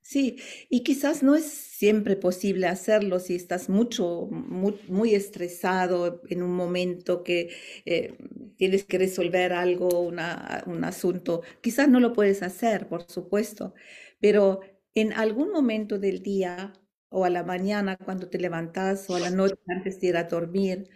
[0.00, 0.38] Sí,
[0.70, 7.24] y quizás no es siempre posible hacerlo si estás mucho, muy, estresado en un momento
[7.24, 7.50] que
[7.84, 8.16] eh,
[8.56, 11.42] tienes que resolver algo, una, un asunto.
[11.60, 13.74] Quizás no lo puedes hacer, por supuesto,
[14.20, 14.60] pero
[14.94, 16.72] en algún momento del día
[17.08, 20.24] o a la mañana cuando te levantas o a la noche antes de ir a
[20.24, 20.88] dormir,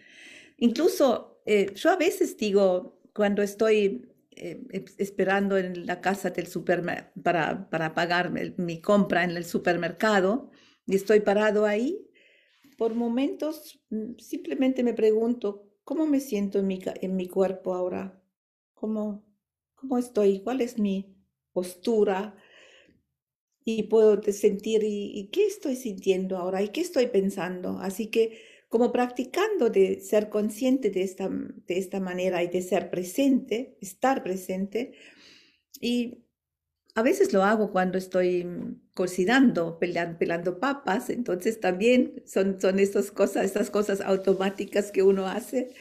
[0.58, 4.62] incluso eh, yo a veces digo, cuando estoy eh,
[4.98, 10.50] esperando en la casa del supermercado para, para pagar mi compra en el supermercado
[10.86, 12.06] y estoy parado ahí,
[12.78, 18.22] por momentos mm, simplemente me pregunto, ¿cómo me siento en mi, en mi cuerpo ahora?
[18.74, 19.24] ¿Cómo,
[19.74, 20.40] ¿Cómo estoy?
[20.40, 21.14] ¿Cuál es mi
[21.52, 22.36] postura?
[23.64, 26.62] Y puedo sentir, ¿y qué estoy sintiendo ahora?
[26.62, 27.78] ¿Y qué estoy pensando?
[27.80, 28.38] Así que
[28.70, 34.22] como practicando de ser consciente de esta, de esta manera y de ser presente, estar
[34.22, 34.92] presente.
[35.80, 36.24] Y
[36.94, 38.46] a veces lo hago cuando estoy
[38.94, 45.74] cocinando, pelando, papas, entonces también son, son estas cosas, estas cosas automáticas que uno hace.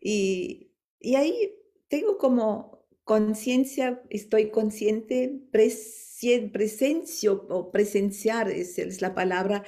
[0.00, 1.54] Y, y ahí
[1.88, 2.75] tengo como
[3.06, 9.62] conciencia, estoy consciente, presencia o presenciar es, es, la palabra,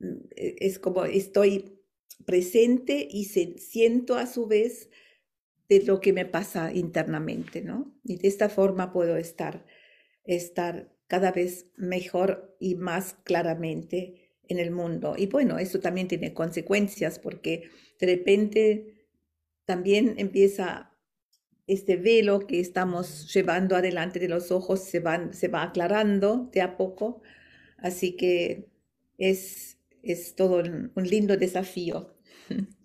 [0.00, 1.78] mm, e, es como estoy
[2.26, 4.90] presente y se, siento a su vez
[5.68, 7.94] de lo que me pasa internamente, ¿no?
[8.02, 9.64] Y de esta forma puedo estar,
[10.24, 15.14] estar cada vez mejor y más claramente en el mundo.
[15.16, 17.70] Y bueno, eso también tiene consecuencias porque
[18.00, 19.06] de repente
[19.66, 20.91] también empieza
[21.66, 26.60] este velo que estamos llevando adelante de los ojos, se, van, se va aclarando de
[26.60, 27.22] a poco.
[27.78, 28.68] Así que
[29.18, 32.14] es, es todo un, un lindo desafío.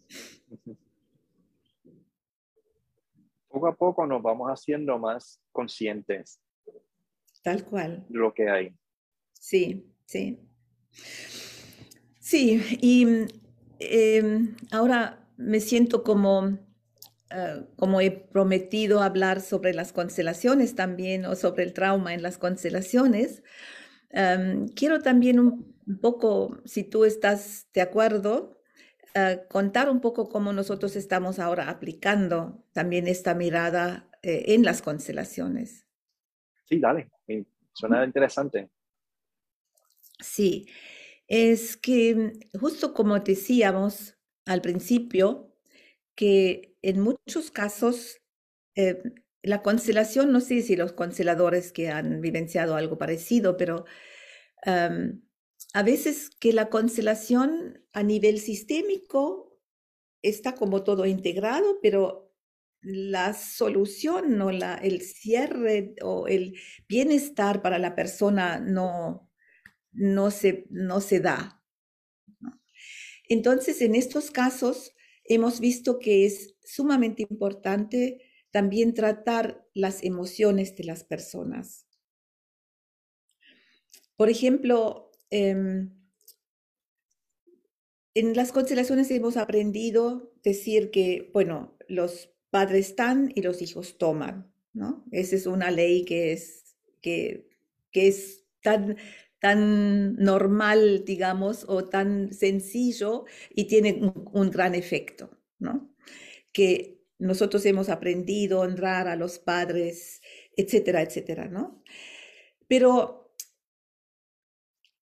[3.49, 6.39] Poco a poco nos vamos haciendo más conscientes
[7.47, 8.05] Tal cual.
[8.09, 8.75] Lo que hay.
[9.31, 10.37] Sí, sí.
[12.19, 13.07] Sí, y
[13.79, 16.59] em, ahora me siento como,
[17.29, 22.37] eh, como he prometido hablar sobre las constelaciones también o sobre el trauma en las
[22.37, 23.43] constelaciones.
[24.09, 28.61] Em, quiero también un, poco, si tú estás de acuerdo,
[29.13, 34.81] eh, contar un poco cómo nosotros estamos ahora aplicando también esta mirada eh, en las
[34.81, 35.85] constelaciones.
[36.65, 37.09] Sí, dale,
[37.73, 38.69] suena interesante.
[40.19, 40.67] Sí,
[41.27, 45.56] es que justo como decíamos al principio,
[46.17, 48.19] que en muchos casos
[48.75, 49.01] eh,
[49.43, 53.85] la constelación, no sé si los consteladores que han vivenciado algo parecido, pero
[55.73, 59.57] a veces que la constelación a nivel sistémico
[60.21, 62.33] está como todo integrado, pero
[62.81, 66.57] la solución o la, el cierre o el
[66.89, 69.29] bienestar para la persona no,
[69.91, 71.61] no, se, no se da.
[73.29, 74.93] Entonces, en estos casos,
[75.27, 78.21] hemos visto que es sumamente importante
[78.51, 81.85] también tratar las emociones de las personas.
[84.15, 85.91] Por ejemplo, em,
[88.15, 94.51] en las constelaciones hemos aprendido decir que, bueno, los padres dan y los hijos toman,
[94.73, 95.05] ¿no?
[95.11, 97.47] Esa es una ley que es, que,
[97.91, 98.97] que es tan,
[99.39, 105.29] tan normal, digamos, o tan sencillo y tiene un, gran efecto,
[105.59, 105.93] ¿no?
[106.51, 110.21] Que nosotros hemos aprendido a honrar a los padres,
[110.55, 111.83] etcétera, etcétera, ¿no?
[112.67, 113.33] Pero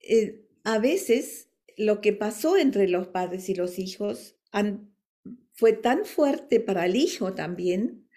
[0.02, 4.38] eh, a veces lo que pasó entre los padres y los hijos
[5.54, 8.08] fue tan fuerte para el hijo también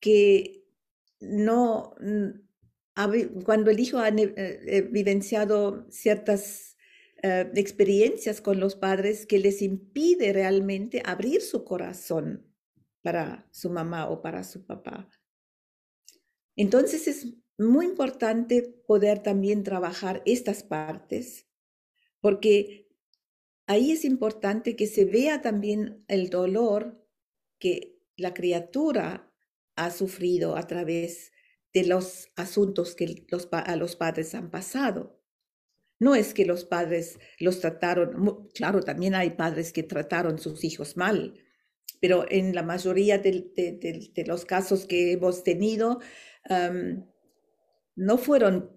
[0.00, 0.64] que
[1.20, 1.94] no,
[3.44, 6.76] cuando el hijo ha eh, vivenciado ciertas
[7.22, 12.46] eh, experiencias con los padres que les impide realmente abrir su corazón
[13.02, 15.08] para su mamá o para su papá.
[16.56, 17.26] Entonces es
[17.56, 21.46] muy importante poder también trabajar estas partes,
[22.20, 22.88] porque
[23.66, 27.04] ahí es importante que se vea también el dolor
[27.58, 29.32] que la criatura
[29.76, 31.32] ha sufrido a través
[31.74, 35.18] de los asuntos que los, a los padres han pasado.
[36.00, 40.96] No es que los padres los trataron, claro, también hay padres que trataron sus hijos
[40.96, 41.34] mal,
[42.00, 45.98] pero en la mayoría de, los casos que hemos tenido,
[47.96, 48.70] no fueron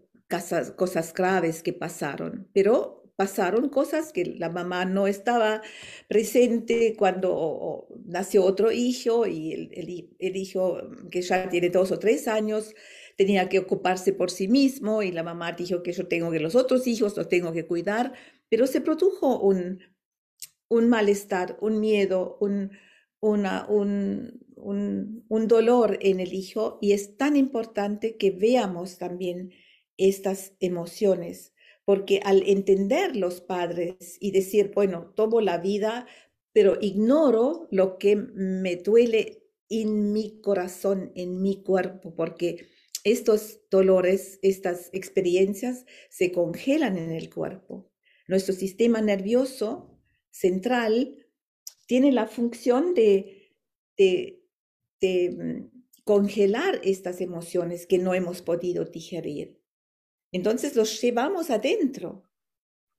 [0.76, 5.62] cosas graves que pasaron, pero pasaron cosas que la mamá no estaba
[6.08, 9.70] presente cuando nació otro hijo y
[10.18, 10.80] el, hijo
[11.12, 12.74] que ya tiene dos o tres años
[13.18, 16.56] tenía que ocuparse por sí mismo y la mamá dijo que yo tengo que los
[16.56, 18.14] otros hijos los tengo que cuidar,
[18.50, 19.82] pero se produjo un,
[20.68, 22.72] un malestar, un miedo, un,
[23.20, 23.46] un,
[24.56, 29.52] un, un dolor en el hijo y es tan importante que veamos también
[29.96, 31.51] estas emociones
[31.86, 36.08] porque al entender los padres y decir, bueno, tomo la vida,
[36.54, 42.68] pero ignoro lo que me duele en mi corazón, en mi cuerpo, porque
[43.04, 47.90] estos dolores, estas experiencias se congelan en el cuerpo.
[48.28, 49.98] Nuestro sistema nervioso
[50.30, 51.18] central
[51.88, 53.58] tiene la función de,
[53.98, 54.46] de,
[55.00, 59.61] de mm, congelar estas emociones que no hemos podido digerir.
[60.32, 62.30] Entonces los llevamos adentro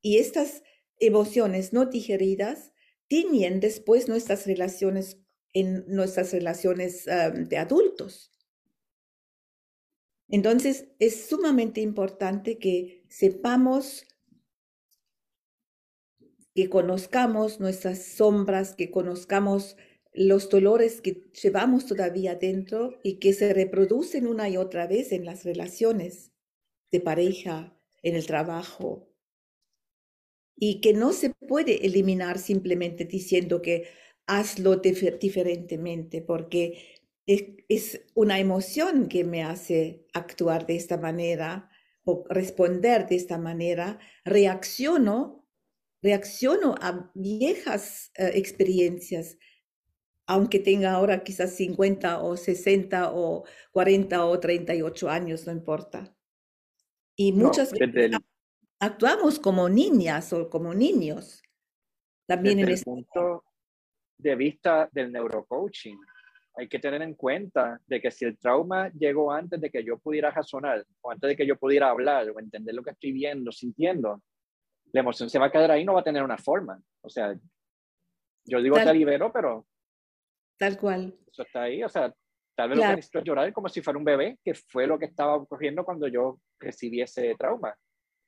[0.01, 0.63] y estas
[0.99, 2.73] emociones no digeridas
[3.09, 5.19] tiñen después nuestras relaciones
[5.53, 8.33] en nuestras relaciones de adultos.
[10.29, 14.07] Entonces, es sumamente importante que sepamos,
[16.55, 19.77] que conozcamos nuestras sombras, que conozcamos
[20.15, 25.27] los dolores que llevamos todavía dentro y que se reproducen una y otra vez en
[25.27, 26.32] las relaciones
[26.93, 29.09] de pareja, en el trabajo,
[30.55, 33.89] y que no se puede eliminar simplemente diciendo que
[34.27, 41.71] hazlo diferentemente, porque es, una emoción que me hace actuar de esta manera
[42.05, 45.49] o responder de esta manera, reacciono,
[46.03, 49.39] reacciono a viejas eh, experiencias,
[50.27, 56.17] aunque tenga ahora quizás 50 o 60 o 40 o 38 años, no importa.
[57.17, 58.17] Y muchas veces
[58.79, 61.43] actuamos como niñas o como niños.
[62.27, 63.45] También en el este punto
[64.19, 65.99] de vista del neurocoaching,
[66.55, 69.99] hay que tener en cuenta de que si el trauma llegó antes de que yo
[69.99, 73.51] pudiera razonar o antes de que yo pudiera hablar o entender lo que estoy viendo,
[73.53, 74.23] sintiendo,
[74.93, 76.81] la emoción se va a quedar ahí, no va a tener una forma.
[77.01, 77.35] O sea,
[78.45, 79.67] yo digo te libero, pero
[80.63, 81.13] Tal cual.
[81.27, 82.15] Eso está ahí, o sea,
[82.55, 84.99] tal vez lo que necesito es llorar como si fuera un bebé, que fue lo
[84.99, 87.77] que estaba ocurriendo cuando yo recibí ese trauma.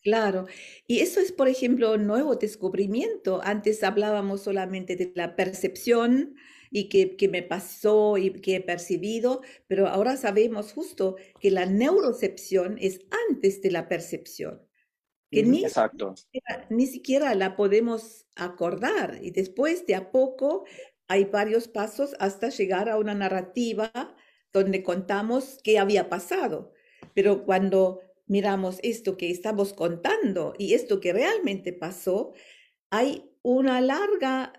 [0.04, 0.46] Claro,
[0.86, 3.40] y eso es, por ejemplo, un nuevo descubrimiento.
[3.42, 6.34] Antes hablábamos solamente de la percepción
[6.70, 11.64] y que, que, me pasó y que he percibido, pero ahora sabemos justo que la
[11.64, 13.00] neurocepción es
[13.30, 14.60] antes de la percepción.
[15.30, 16.14] Que ni, Exacto.
[16.68, 20.64] ni siquiera la podemos acordar y después de a poco
[21.08, 23.92] hay varios pasos hasta llegar a una narrativa
[24.52, 26.72] donde contamos qué había pasado.
[27.14, 32.32] Pero cuando miramos esto que estamos contando y esto que realmente pasó,
[32.90, 34.52] hay una larga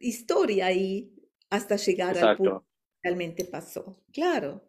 [0.00, 1.14] historia ahí
[1.50, 4.02] hasta llegar al punto que realmente pasó.
[4.12, 4.62] Claro.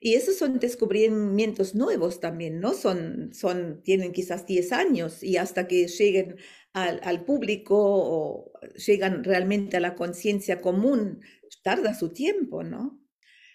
[0.00, 2.74] Y esos son descubrimientos nuevos también, ¿no?
[2.74, 6.36] Son, son, tienen quizás 10 años y hasta que lleguen
[6.72, 11.22] al, público o llegan realmente a la conciencia común,
[11.62, 13.00] tarda su tiempo, ¿no?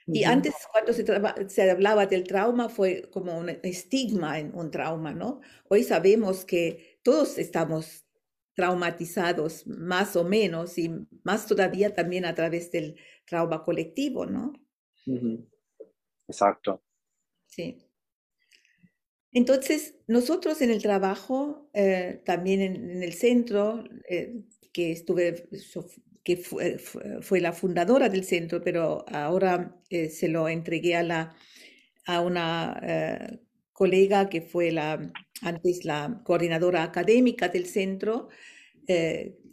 [0.08, 1.06] Y antes, cuando se,
[1.48, 5.40] se, hablaba del trauma, fue como un estigma en un trauma, ¿no?
[5.70, 8.06] Hoy sabemos que todos estamos
[8.54, 10.92] traumatizados, más o menos, y
[11.24, 14.54] más todavía también a través del trauma colectivo, ¿no?
[16.32, 16.82] Exacto.
[17.46, 17.78] Sí.
[19.34, 25.48] Entonces, nosotros en el trabajo, eh, también en, el centro, eh, que estuve,
[26.24, 31.36] que fue, la fundadora del centro, pero ahora eh, se lo entregué a, la,
[32.06, 33.40] a una
[33.74, 35.12] colega que fue la,
[35.42, 38.30] antes la coordinadora académica del centro,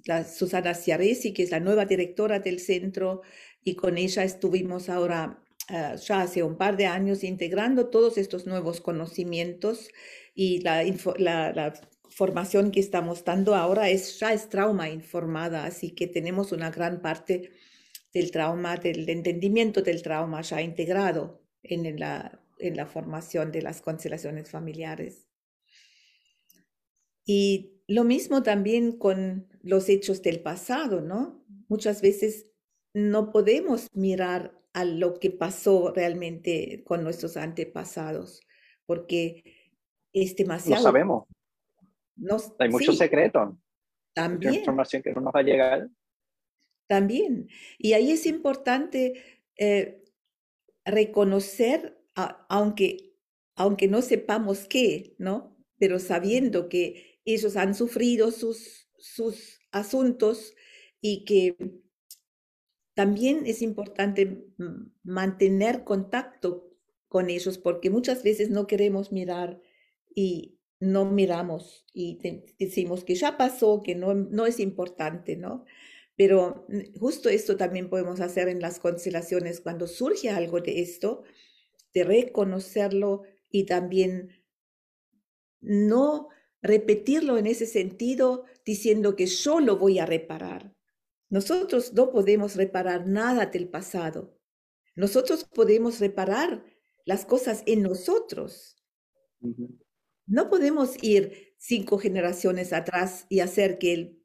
[0.05, 3.23] la Susana Ciaresi, que es la nueva directora del centro,
[3.63, 8.47] y con ella estuvimos ahora Ah, ya hace un par de años integrando todos estos
[8.47, 9.91] nuevos conocimientos
[10.35, 10.83] y la,
[11.19, 11.75] la,
[12.11, 17.03] formación que estamos dando ahora es, ya es trauma informada, así que tenemos una gran
[17.03, 17.53] parte
[18.15, 23.83] del trauma, del entendimiento del trauma ya integrado en la, en la formación de las
[23.83, 25.29] constelaciones familiares.
[27.27, 31.45] Y lo mismo también con los hechos del pasado, ¿no?
[31.69, 32.51] Muchas veces
[32.95, 38.47] no podemos mirar a lo que pasó realmente con nuestros antepasados,
[38.87, 39.73] porque
[40.13, 40.81] es demasiado.
[40.81, 41.25] No sabemos.
[42.15, 43.59] No, Hay mucho secreto.
[44.13, 44.55] También.
[44.55, 45.89] información que no nos va a llegar.
[46.87, 47.49] También.
[47.77, 50.05] Y ahí es importante eh,
[50.85, 52.01] reconocer,
[52.49, 53.17] aunque,
[53.57, 55.57] aunque no sepamos qué, ¿no?
[55.81, 60.55] Pero sabiendo que ellos han sufrido sus, sus asuntos
[61.01, 61.57] y que
[62.99, 64.45] también es importante
[65.05, 66.69] mantener contacto
[67.07, 69.63] con ellos porque muchas veces no queremos mirar
[70.17, 72.19] y no miramos y
[72.59, 75.65] decimos que ya pasó, que no, no es importante, ¿no?
[76.17, 76.67] Pero
[76.99, 81.23] justo esto también podemos hacer en las constelaciones cuando surge algo de esto,
[81.95, 84.43] de reconocerlo y también
[85.61, 86.31] no
[86.63, 90.75] repetirlo en ese sentido diciendo que yo lo voy a reparar,
[91.31, 94.39] nosotros no podemos reparar nada del pasado.
[94.95, 96.65] Nosotros podemos reparar
[97.05, 98.77] las cosas en nosotros.
[100.27, 104.21] No podemos ir cinco generaciones atrás y hacer que el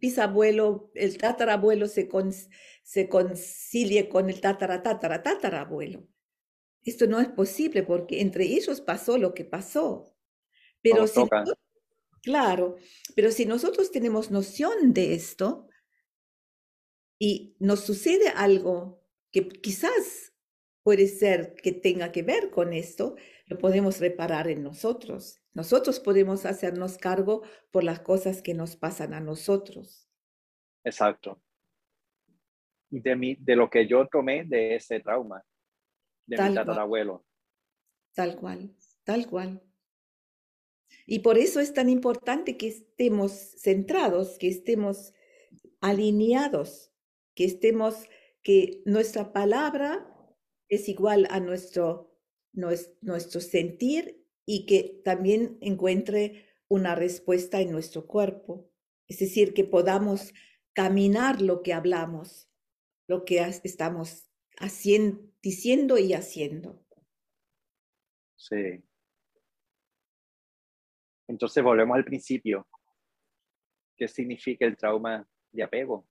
[0.00, 2.08] bisabuelo, el tatarabuelo se,
[2.82, 6.06] se concilie con el tatara, tatara, tatarabuelo.
[6.82, 10.16] Esto no es posible porque entre ellos pasó lo que pasó.
[10.82, 11.20] Pero si
[12.22, 12.76] claro,
[13.14, 15.68] pero si nosotros tenemos noción de esto,
[17.18, 19.02] y nos sucede algo
[19.32, 20.32] que quizás
[20.82, 25.40] puede ser que tenga que ver con esto, lo podemos reparar en nosotros.
[25.52, 30.08] Nosotros podemos hacernos cargo por las cosas que nos pasan a nosotros.
[30.84, 31.42] Exacto.
[32.90, 35.42] De, mi, de lo que yo tomé de ese trauma,
[36.26, 37.26] de mi tatarabuelo.
[38.14, 39.62] Tal cual, tal cual.
[41.04, 45.14] Y por eso es tan importante que estemos centrados, que estemos
[45.80, 46.92] alineados,
[47.36, 48.08] que estemos,
[48.42, 50.12] que nuestra palabra
[50.68, 52.18] es igual a nuestro,
[52.52, 58.72] nuestro sentir y que también encuentre una respuesta en nuestro cuerpo.
[59.06, 60.32] Es decir, que podamos
[60.72, 62.50] caminar lo que hablamos,
[63.06, 64.28] lo que estamos
[65.42, 66.82] diciendo y haciendo.
[68.36, 68.82] Sí.
[71.28, 72.66] Entonces volvemos al principio.
[73.96, 76.06] ¿Qué significa el trauma de apego?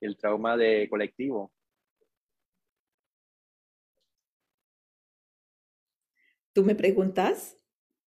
[0.00, 1.52] El trauma de colectivo.
[6.52, 7.56] ¿Tú me preguntas?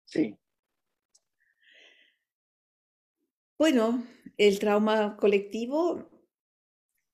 [0.04, 0.36] Sí.
[3.58, 4.04] Bueno,
[4.36, 6.10] el trauma colectivo,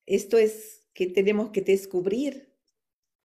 [0.07, 2.51] esto es que tenemos que descubrir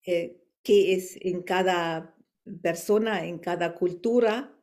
[0.05, 2.17] eh, qué es en cada
[2.61, 4.59] persona, en cada cultura.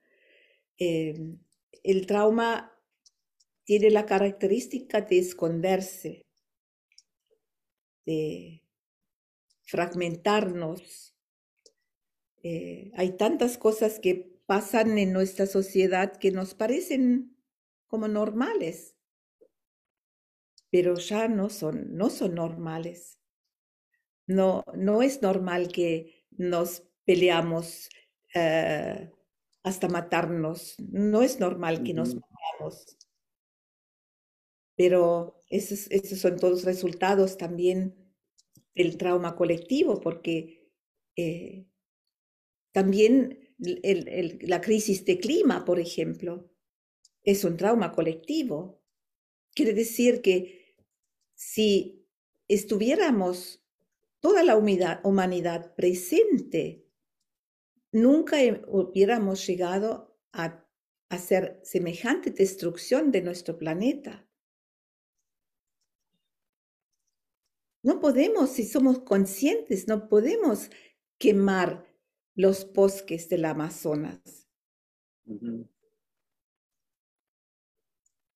[0.78, 1.14] Eh,
[1.84, 2.76] el trauma
[3.64, 6.26] tiene la característica de esconderse,
[8.06, 8.62] de
[9.62, 11.14] fragmentarnos.
[12.42, 17.36] Eh, hay tantas cosas que pasan en nuestra sociedad que nos parecen
[17.86, 18.96] como normales,
[20.70, 23.20] pero ya no son, no son normales.
[24.26, 27.88] No, no es normal que nos peleamos
[28.34, 29.10] eh,
[29.62, 30.76] hasta matarnos.
[30.78, 32.96] No es normal que nos matamos.
[34.80, 38.14] Pero esos, son todos resultados también
[38.74, 40.72] del trauma colectivo, porque
[41.16, 41.66] eh,
[42.72, 46.50] también la crisis de clima, por ejemplo,
[47.22, 48.82] es un trauma colectivo.
[49.54, 50.78] Quiere decir que
[51.34, 52.08] si
[52.48, 53.62] estuviéramos
[54.18, 56.86] toda la humanidad presente,
[57.92, 60.66] nunca hubiéramos llegado a
[61.10, 64.26] hacer semejante destrucción de nuestro planeta.
[67.82, 70.70] No podemos, si somos conscientes, no podemos
[71.18, 71.86] quemar
[72.34, 74.48] los bosques del Amazonas.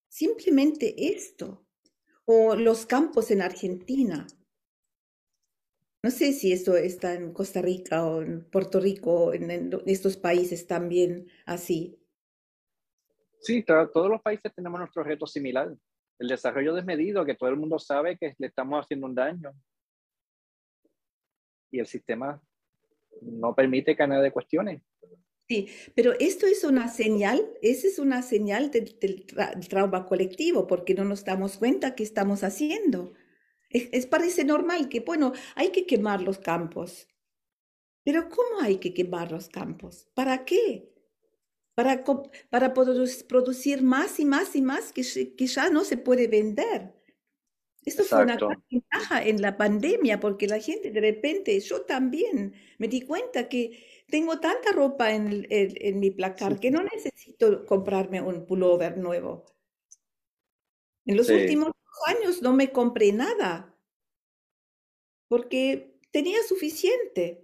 [0.08, 1.66] Simplemente esto.
[2.24, 4.26] O los campos en Argentina.
[6.02, 10.16] No sé si esto está en Costa Rica o en Puerto Rico, en, en estos
[10.16, 11.98] países también así.
[13.40, 15.76] Sí, todos los países tenemos nuestro reto similar.
[16.18, 19.52] El desarrollo desmedido, que todo el mundo sabe que le estamos haciendo un daño.
[21.70, 22.40] Y el sistema
[23.20, 24.82] no permite que nadie cuestione.
[25.48, 29.26] Sí, pero esto es una señal, esa es una señal del,
[29.68, 33.12] trauma colectivo, porque no nos damos cuenta qué estamos haciendo.
[33.68, 37.08] Es, parece normal que, bueno, hay que quemar los campos.
[38.04, 40.08] Pero ¿cómo hay que quemar los campos?
[40.14, 40.93] ¿Para qué?
[41.74, 42.04] Para,
[42.50, 46.94] para producir más y más y más que, que ya no se puede vender.
[47.84, 52.54] Esto fue una gran ventaja en la pandemia, porque la gente de repente, yo también
[52.78, 58.22] me di cuenta que tengo tanta ropa en, en, mi placar que no necesito comprarme
[58.22, 59.44] un pullover nuevo.
[61.04, 61.72] En los últimos
[62.06, 63.76] años no me compré nada
[65.28, 67.43] porque tenía suficiente.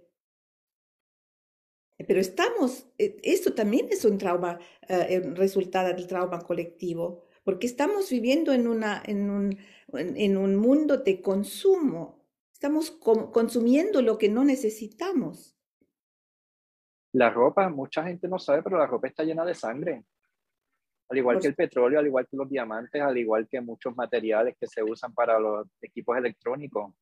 [2.07, 8.09] Pero estamos, e, esto también es un trauma, uh, resultado del trauma colectivo, porque estamos
[8.09, 9.57] viviendo en, una, en, un,
[9.93, 12.21] en un mundo de consumo.
[12.53, 15.57] Estamos consumiendo lo que no necesitamos.
[17.13, 20.05] La ropa, mucha gente no sabe, pero la ropa está llena de sangre.
[21.09, 24.55] Al igual que el petróleo, al igual que los diamantes, al igual que muchos materiales
[24.57, 26.93] que se usan para los equipos electrónicos.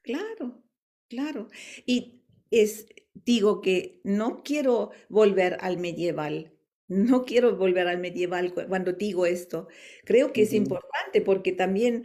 [0.00, 0.62] Claro,
[1.06, 1.48] claro.
[1.84, 6.52] Y es, digo que no quiero volver al medieval.
[6.88, 9.68] No quiero volver al medieval cuando digo esto.
[10.04, 12.04] Creo que es importante porque también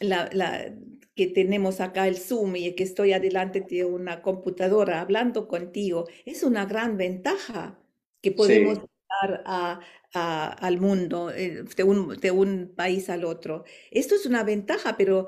[0.00, 0.72] la, la,
[1.16, 6.42] que tenemos acá el Zoom y que estoy adelante de una computadora hablando contigo, es
[6.42, 7.78] una gran ventaja
[8.20, 8.80] que podemos
[9.22, 9.80] dar a,
[10.12, 13.64] al mundo, eh, de un, de un país al otro.
[13.90, 15.26] Esto es una ventaja, pero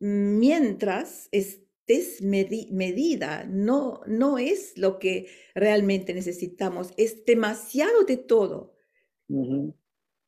[0.00, 8.76] mientras es desmedida, no, no es lo que realmente necesitamos, es demasiado de todo.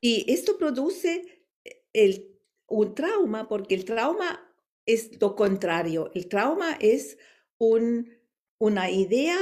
[0.01, 1.45] Y esto produce
[1.93, 2.35] el
[2.67, 4.41] un trauma, porque el trauma
[4.87, 6.11] es lo contrario.
[6.15, 7.19] El trauma es
[7.59, 8.11] un,
[8.59, 9.37] una idea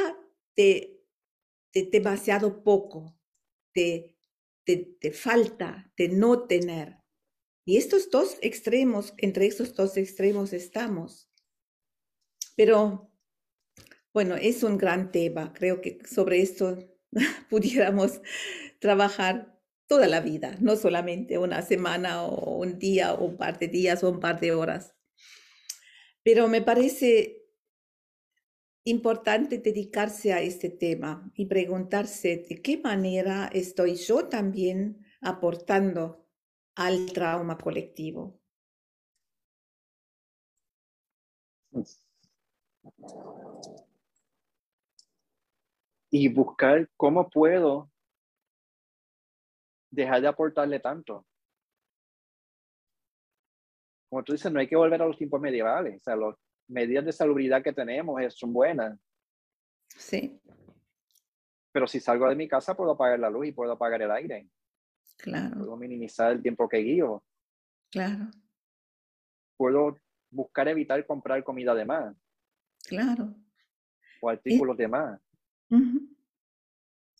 [0.56, 1.04] de,
[1.72, 3.18] de demasiado poco,
[3.74, 4.16] de,
[4.66, 6.98] de, de falta, de no tener.
[7.64, 11.31] Y estos dos extremos, entre estos dos extremos estamos.
[12.56, 13.10] Pero
[14.12, 15.52] bueno, es un gran tema.
[15.52, 16.78] Creo que sobre esto
[17.50, 18.20] pudiéramos
[18.78, 23.68] trabajar toda la vida, no solamente una semana o un día o un par de
[23.68, 24.94] días o un par de horas.
[26.22, 27.42] Pero me parece
[28.84, 36.26] importante dedicarse a este tema y preguntarse de qué manera estoy yo también aportando
[36.74, 38.40] al trauma colectivo.
[46.10, 47.90] Y buscar cómo puedo
[49.90, 51.26] dejar de aportarle tanto.
[54.10, 55.96] Como tú dices, no hay que volver a los tiempos medievales.
[55.96, 56.34] O sea, las
[56.68, 58.98] medidas de salubridad que tenemos son buenas.
[59.88, 60.38] Sí.
[61.72, 64.50] Pero si salgo de mi casa, puedo apagar la luz y puedo apagar el aire.
[65.16, 65.56] Claro.
[65.56, 67.24] Puedo minimizar el tiempo que guío.
[67.90, 68.30] Claro.
[69.56, 69.96] Puedo
[70.30, 72.14] buscar evitar comprar comida de más.
[72.86, 73.34] Claro.
[74.20, 75.20] O artículos de más.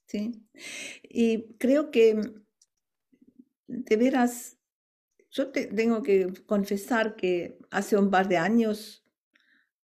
[0.07, 0.47] Sí.
[1.03, 2.21] Y creo que
[3.67, 4.59] de veras,
[5.31, 9.03] yo tengo que confesar que hace un par de años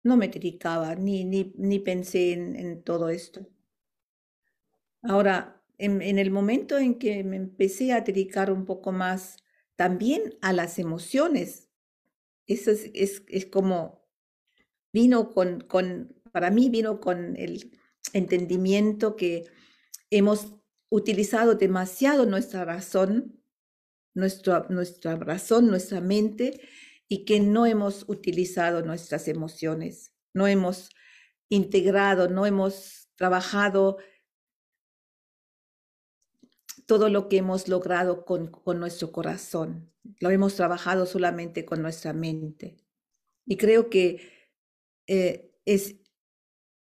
[0.02, 3.46] no me dedicaba ni, ni, ni pensé en, todo esto.
[5.02, 9.36] Ahora, en, el momento en que me empecé a dedicar un poco más
[9.74, 11.68] también a las emociones,
[12.46, 14.05] eso es, es, es como
[14.96, 17.70] vino con, con, para mí vino con el
[18.14, 19.44] entendimiento que
[20.10, 20.54] hemos
[20.88, 23.36] utilizado demasiado nuestra razón
[24.16, 26.60] nuestra, nuestra razón, nuestra mente
[27.06, 30.88] y que no hemos utilizado nuestras emociones, no hemos
[31.50, 33.98] integrado, no hemos trabajado
[36.86, 39.92] todo lo que hemos logrado con, con, nuestro corazón.
[40.20, 42.78] Lo hemos trabajado solamente con nuestra mente.
[43.44, 44.35] Y creo que
[45.06, 45.96] eh, es,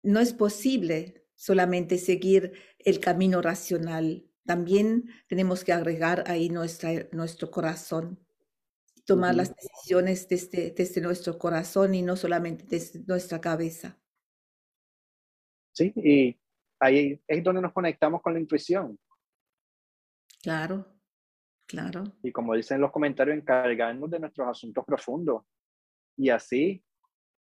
[0.03, 7.51] no es posible solamente seguir el camino racional también tenemos que agregar ahí nuestra, nuestro
[7.51, 8.19] corazón,
[9.05, 14.01] tomar las decisiones desde, desde nuestro corazón y no solamente desde nuestra cabeza.
[15.75, 16.41] Sí, y
[16.81, 18.99] ahí es donde nos conectamos con la intuición.
[20.43, 20.87] Claro,
[21.66, 22.05] claro.
[22.23, 25.45] Y como dicen los comentarios, encargarnos de nuestros asuntos profundos
[26.16, 26.83] y así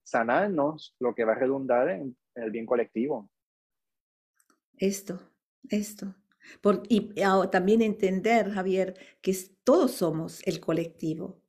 [0.04, 3.28] sanarnos, lo que va a redundar en el bien colectivo.
[4.76, 5.20] Esto,
[5.68, 6.14] esto
[6.88, 7.14] y
[7.50, 11.42] también entender, Javier, que todos somos el colectivo.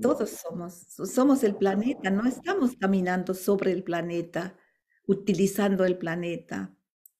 [0.00, 4.58] Todos somos, somos el planeta, no estamos caminando sobre el planeta,
[5.06, 6.76] utilizando el planeta.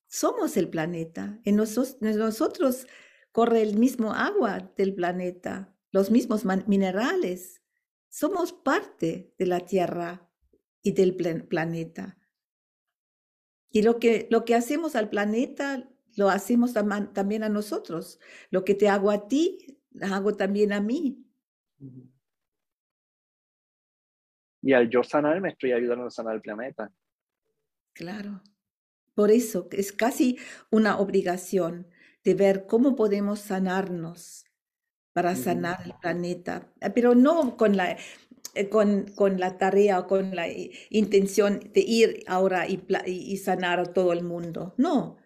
[0.06, 1.40] Somos el planeta.
[1.44, 2.86] En nosotros, en nosotros
[3.32, 7.62] corre el mismo agua del planeta, los mismos minerales.
[8.10, 10.23] Somos parte de la Tierra
[10.84, 12.16] y del planeta.
[13.70, 18.20] Y lo que, lo que hacemos al planeta lo hacemos también a nosotros.
[18.50, 21.26] Lo que te hago a ti, hago también a mí.
[24.62, 26.92] Y al yo sanar, me estoy ayudando a sanar el planeta.
[27.94, 28.42] Claro.
[29.14, 30.38] Por eso es casi
[30.70, 31.88] una obligación
[32.22, 34.44] de ver cómo podemos sanarnos
[35.14, 37.96] para sanar el planeta, pero no con la,
[38.70, 40.46] con, con, la tarea o con la
[40.90, 44.74] intención de ir ahora y, y sanar a todo el mundo.
[44.76, 45.18] No,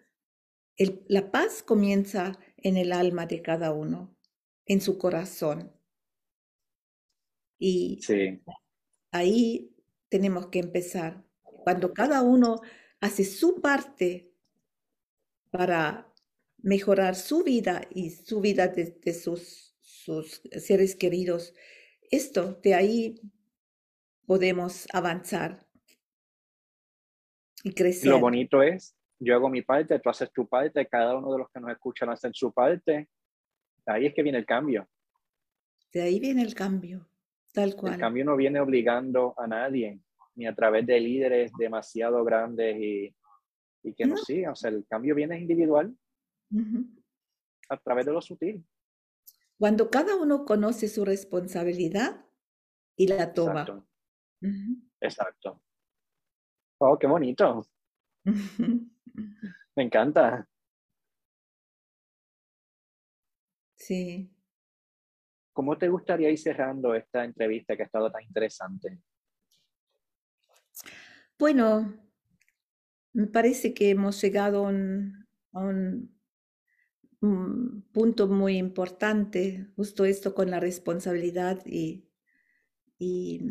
[1.07, 4.15] la paz comienza en el alma de cada uno,
[4.65, 5.73] en su corazón.
[7.57, 7.99] Y
[9.11, 9.75] ahí
[10.07, 11.25] tenemos que empezar.
[11.43, 12.61] Cuando cada uno
[13.01, 14.31] hace su parte
[15.51, 16.13] para
[16.57, 21.53] mejorar su vida y su vida de, sus, sus seres queridos,
[22.11, 23.21] esto de ahí
[24.25, 25.65] podemos avanzar
[27.63, 28.09] y crecer.
[28.09, 31.49] Lo bonito es yo hago mi parte, tú haces tu parte, cada uno de los
[31.51, 33.09] que nos escuchan hace su parte.
[33.85, 34.87] Ahí es que viene el cambio.
[35.91, 37.09] De ahí viene el cambio,
[37.51, 37.93] tal cual.
[37.93, 39.99] El cambio no viene obligando a nadie,
[40.35, 43.13] ni a través de líderes demasiado grandes y,
[43.83, 44.15] y que no.
[44.15, 44.53] nos sigan.
[44.53, 45.93] O sea, el cambio viene individual
[47.69, 48.63] a través de lo sutil.
[49.59, 52.25] Cuando cada uno conoce su responsabilidad
[52.95, 53.61] y la toma.
[53.61, 53.87] Exacto.
[55.01, 55.61] Exacto.
[56.79, 57.67] Oh, qué bonito.
[59.75, 60.47] Me encanta.
[63.75, 64.33] Sí.
[65.51, 69.01] ¿Cómo te gustaría ir cerrando esta entrevista que ha estado tan interesante?
[71.37, 71.93] Bueno,
[73.11, 76.18] me parece que hemos llegado a un,
[77.19, 82.05] punto muy importante, justo esto con la responsabilidad y,
[82.97, 83.41] y,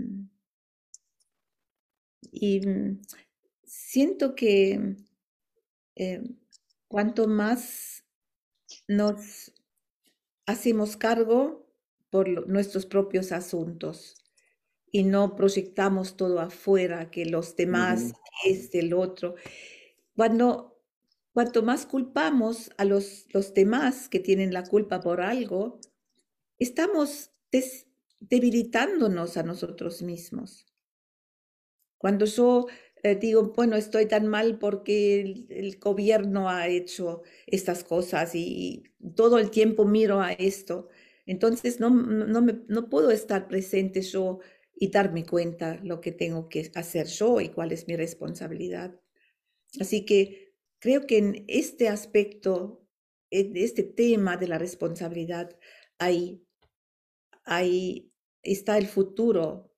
[3.64, 4.96] siento que
[5.96, 6.22] eh,
[6.86, 8.04] cuanto más
[8.86, 9.52] nos
[10.46, 11.66] hacemos cargo
[12.10, 14.16] por nuestros propios asuntos
[14.90, 18.12] y no proyectamos todo afuera, que los demás,
[18.46, 19.34] es del otro.
[20.16, 20.67] Cuando,
[21.38, 25.78] cuanto más culpamos a los, los demás que tienen la culpa por algo,
[26.58, 27.30] estamos
[28.18, 30.66] debilitándonos a nosotros mismos.
[31.96, 32.66] Cuando yo
[33.04, 38.82] eh, digo, bueno, estoy tan mal porque el, gobierno ha hecho estas cosas y,
[39.14, 40.88] todo el tiempo miro a esto.
[41.24, 44.40] Entonces no, no, me, no puedo estar presente yo
[44.74, 49.00] y darme cuenta lo que tengo que hacer yo y cuál es mi responsabilidad.
[49.78, 50.47] Así que
[50.78, 52.86] creo que en este aspecto,
[53.30, 55.58] en este tema de la responsabilidad,
[55.98, 56.44] ahí,
[57.44, 58.12] ahí
[58.42, 59.72] está el futuro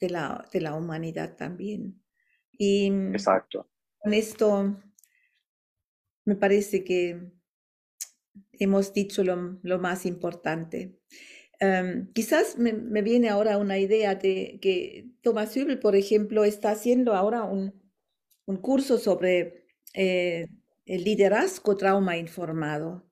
[0.00, 2.02] de la, de la humanidad también.
[2.52, 3.70] Y mm, Exacto.
[3.98, 4.82] Con esto
[6.24, 7.32] me parece que
[8.52, 10.98] hemos dicho lo, lo más importante.
[11.58, 16.70] Em, quizás me, me, viene ahora una idea de que Thomas Hübel, por ejemplo, está
[16.70, 17.82] haciendo ahora un,
[18.46, 19.59] un curso sobre
[19.94, 20.48] eh,
[20.86, 23.08] el liderazgo trauma informado,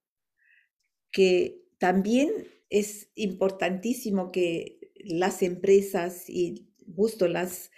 [1.10, 2.30] que también
[2.70, 7.70] es importantísimo que las empresas y justo las,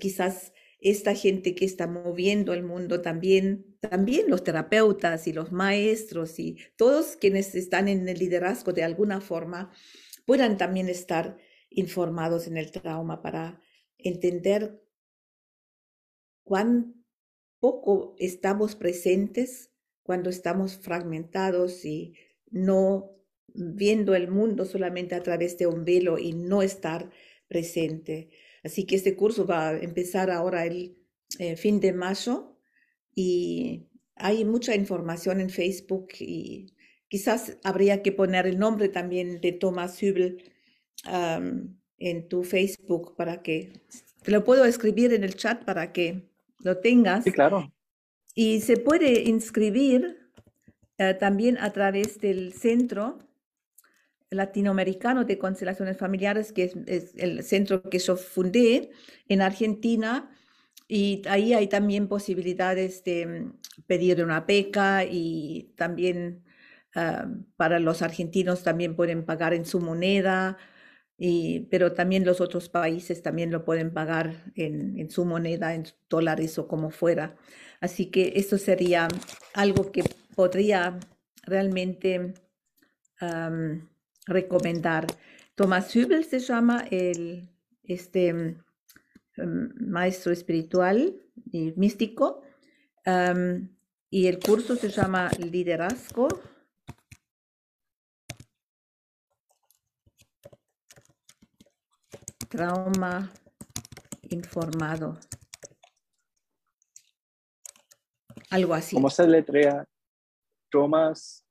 [0.00, 6.38] quizás esta gente que está moviendo el mundo también, también los terapeutas y los maestros
[6.38, 9.72] y todos quienes están en el liderazgo de alguna forma,
[10.26, 11.38] puedan también estar
[11.70, 13.60] informados en el trauma para
[13.98, 14.82] entender
[16.44, 17.03] cuán
[17.64, 19.70] poco estamos presentes
[20.02, 22.12] cuando estamos fragmentados y
[22.50, 23.16] no
[23.54, 27.08] viendo el mundo solamente a través de un velo y no estar
[27.48, 28.28] presente.
[28.62, 30.98] Así que este curso va a empezar ahora el
[31.38, 32.58] eh, fin de mayo
[33.14, 36.74] y hay mucha información en Facebook y
[37.08, 40.52] quizás habría que poner el nombre también de Thomas Hübel
[41.96, 43.80] en tu Facebook para que
[44.22, 47.24] te lo puedo escribir en el chat para que lo tengas.
[47.24, 47.72] Sí, claro.
[48.34, 50.30] Y se puede inscribir
[50.98, 53.18] eh, también a través del centro
[54.30, 58.90] latinoamericano de constelaciones familiares, que es, el centro que yo fundé
[59.28, 60.30] en Argentina.
[60.88, 66.44] Y ahí hay también posibilidades de mm, pedir una beca y también
[66.94, 67.26] ah,
[67.56, 70.58] para los argentinos también pueden pagar en su moneda,
[71.26, 76.58] y, pero también los otros países también lo pueden pagar en, su moneda, en dólares
[76.58, 77.34] o como fuera.
[77.80, 79.08] Así que eso sería
[79.54, 80.04] algo que
[80.36, 81.00] podría
[81.44, 82.34] realmente
[84.26, 85.06] recomendar.
[85.54, 87.48] Thomas Hübel se llama el
[87.84, 88.56] este, mm,
[89.80, 92.42] maestro espiritual y místico.
[94.10, 96.28] y el curso se llama Liderazgo.
[102.54, 103.32] Trauma
[104.30, 105.18] informado.
[108.50, 108.94] Algo así.
[108.94, 109.84] ¿Cómo se letrea?
[110.70, 111.44] Thomas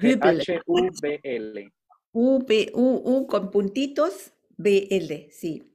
[0.00, 1.72] H-U-B-L.
[2.10, 5.72] U-U con puntitos, B-L, sí.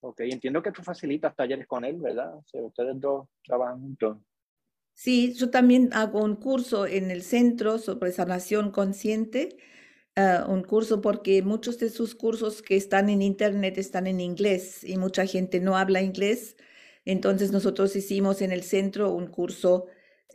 [0.00, 2.36] Ok, entiendo que tú facilitas talleres con él, ¿verdad?
[2.36, 4.18] O sea, ustedes dos trabajan juntos.
[4.92, 9.56] Sí, yo también hago un curso en el centro sobre sanación consciente,
[10.16, 14.84] ah, un curso porque muchos de sus cursos que están en internet están en inglés
[14.84, 16.56] y mucha gente no habla inglés.
[17.04, 19.86] Entonces nosotros hicimos en el centro un curso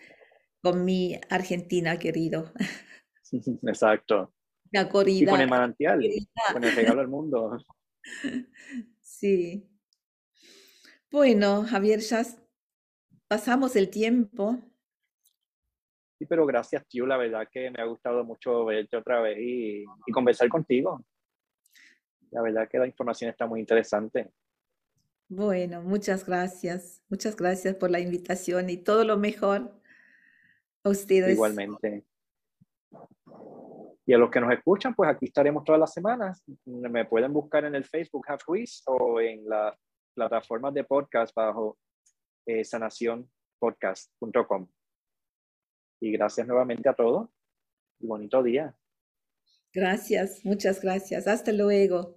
[0.61, 2.51] con mi Argentina querido.
[3.63, 4.33] Exacto.
[4.71, 5.23] La corrida.
[5.23, 6.01] Y con el manantial,
[6.53, 7.57] con el regalo al mundo.
[9.01, 9.67] Sí.
[11.11, 12.23] Bueno, Javier, ya
[13.27, 14.59] pasamos el tiempo.
[16.17, 17.05] Sí, pero gracias, tío.
[17.05, 21.03] La verdad que me ha gustado mucho verte otra vez y, y conversar contigo.
[22.31, 24.31] La verdad que la información está muy interesante.
[25.29, 27.03] Bueno, muchas gracias.
[27.09, 29.79] Muchas gracias por la invitación y todo lo mejor
[30.83, 31.33] a ustedes.
[31.33, 32.05] Igualmente.
[34.09, 36.41] Y a los que nos escuchan, pues aquí estaremos todas las semanas.
[36.65, 38.43] Me pueden buscar en el Facebook Half
[38.85, 39.75] o en las
[40.15, 41.77] plataformas de podcast bajo
[42.45, 44.69] eh, sanacionpodcast.com.
[45.99, 47.27] Y gracias nuevamente a todos
[47.99, 48.73] y bonito día.
[49.73, 51.27] Gracias, muchas gracias.
[51.27, 52.16] Hasta luego.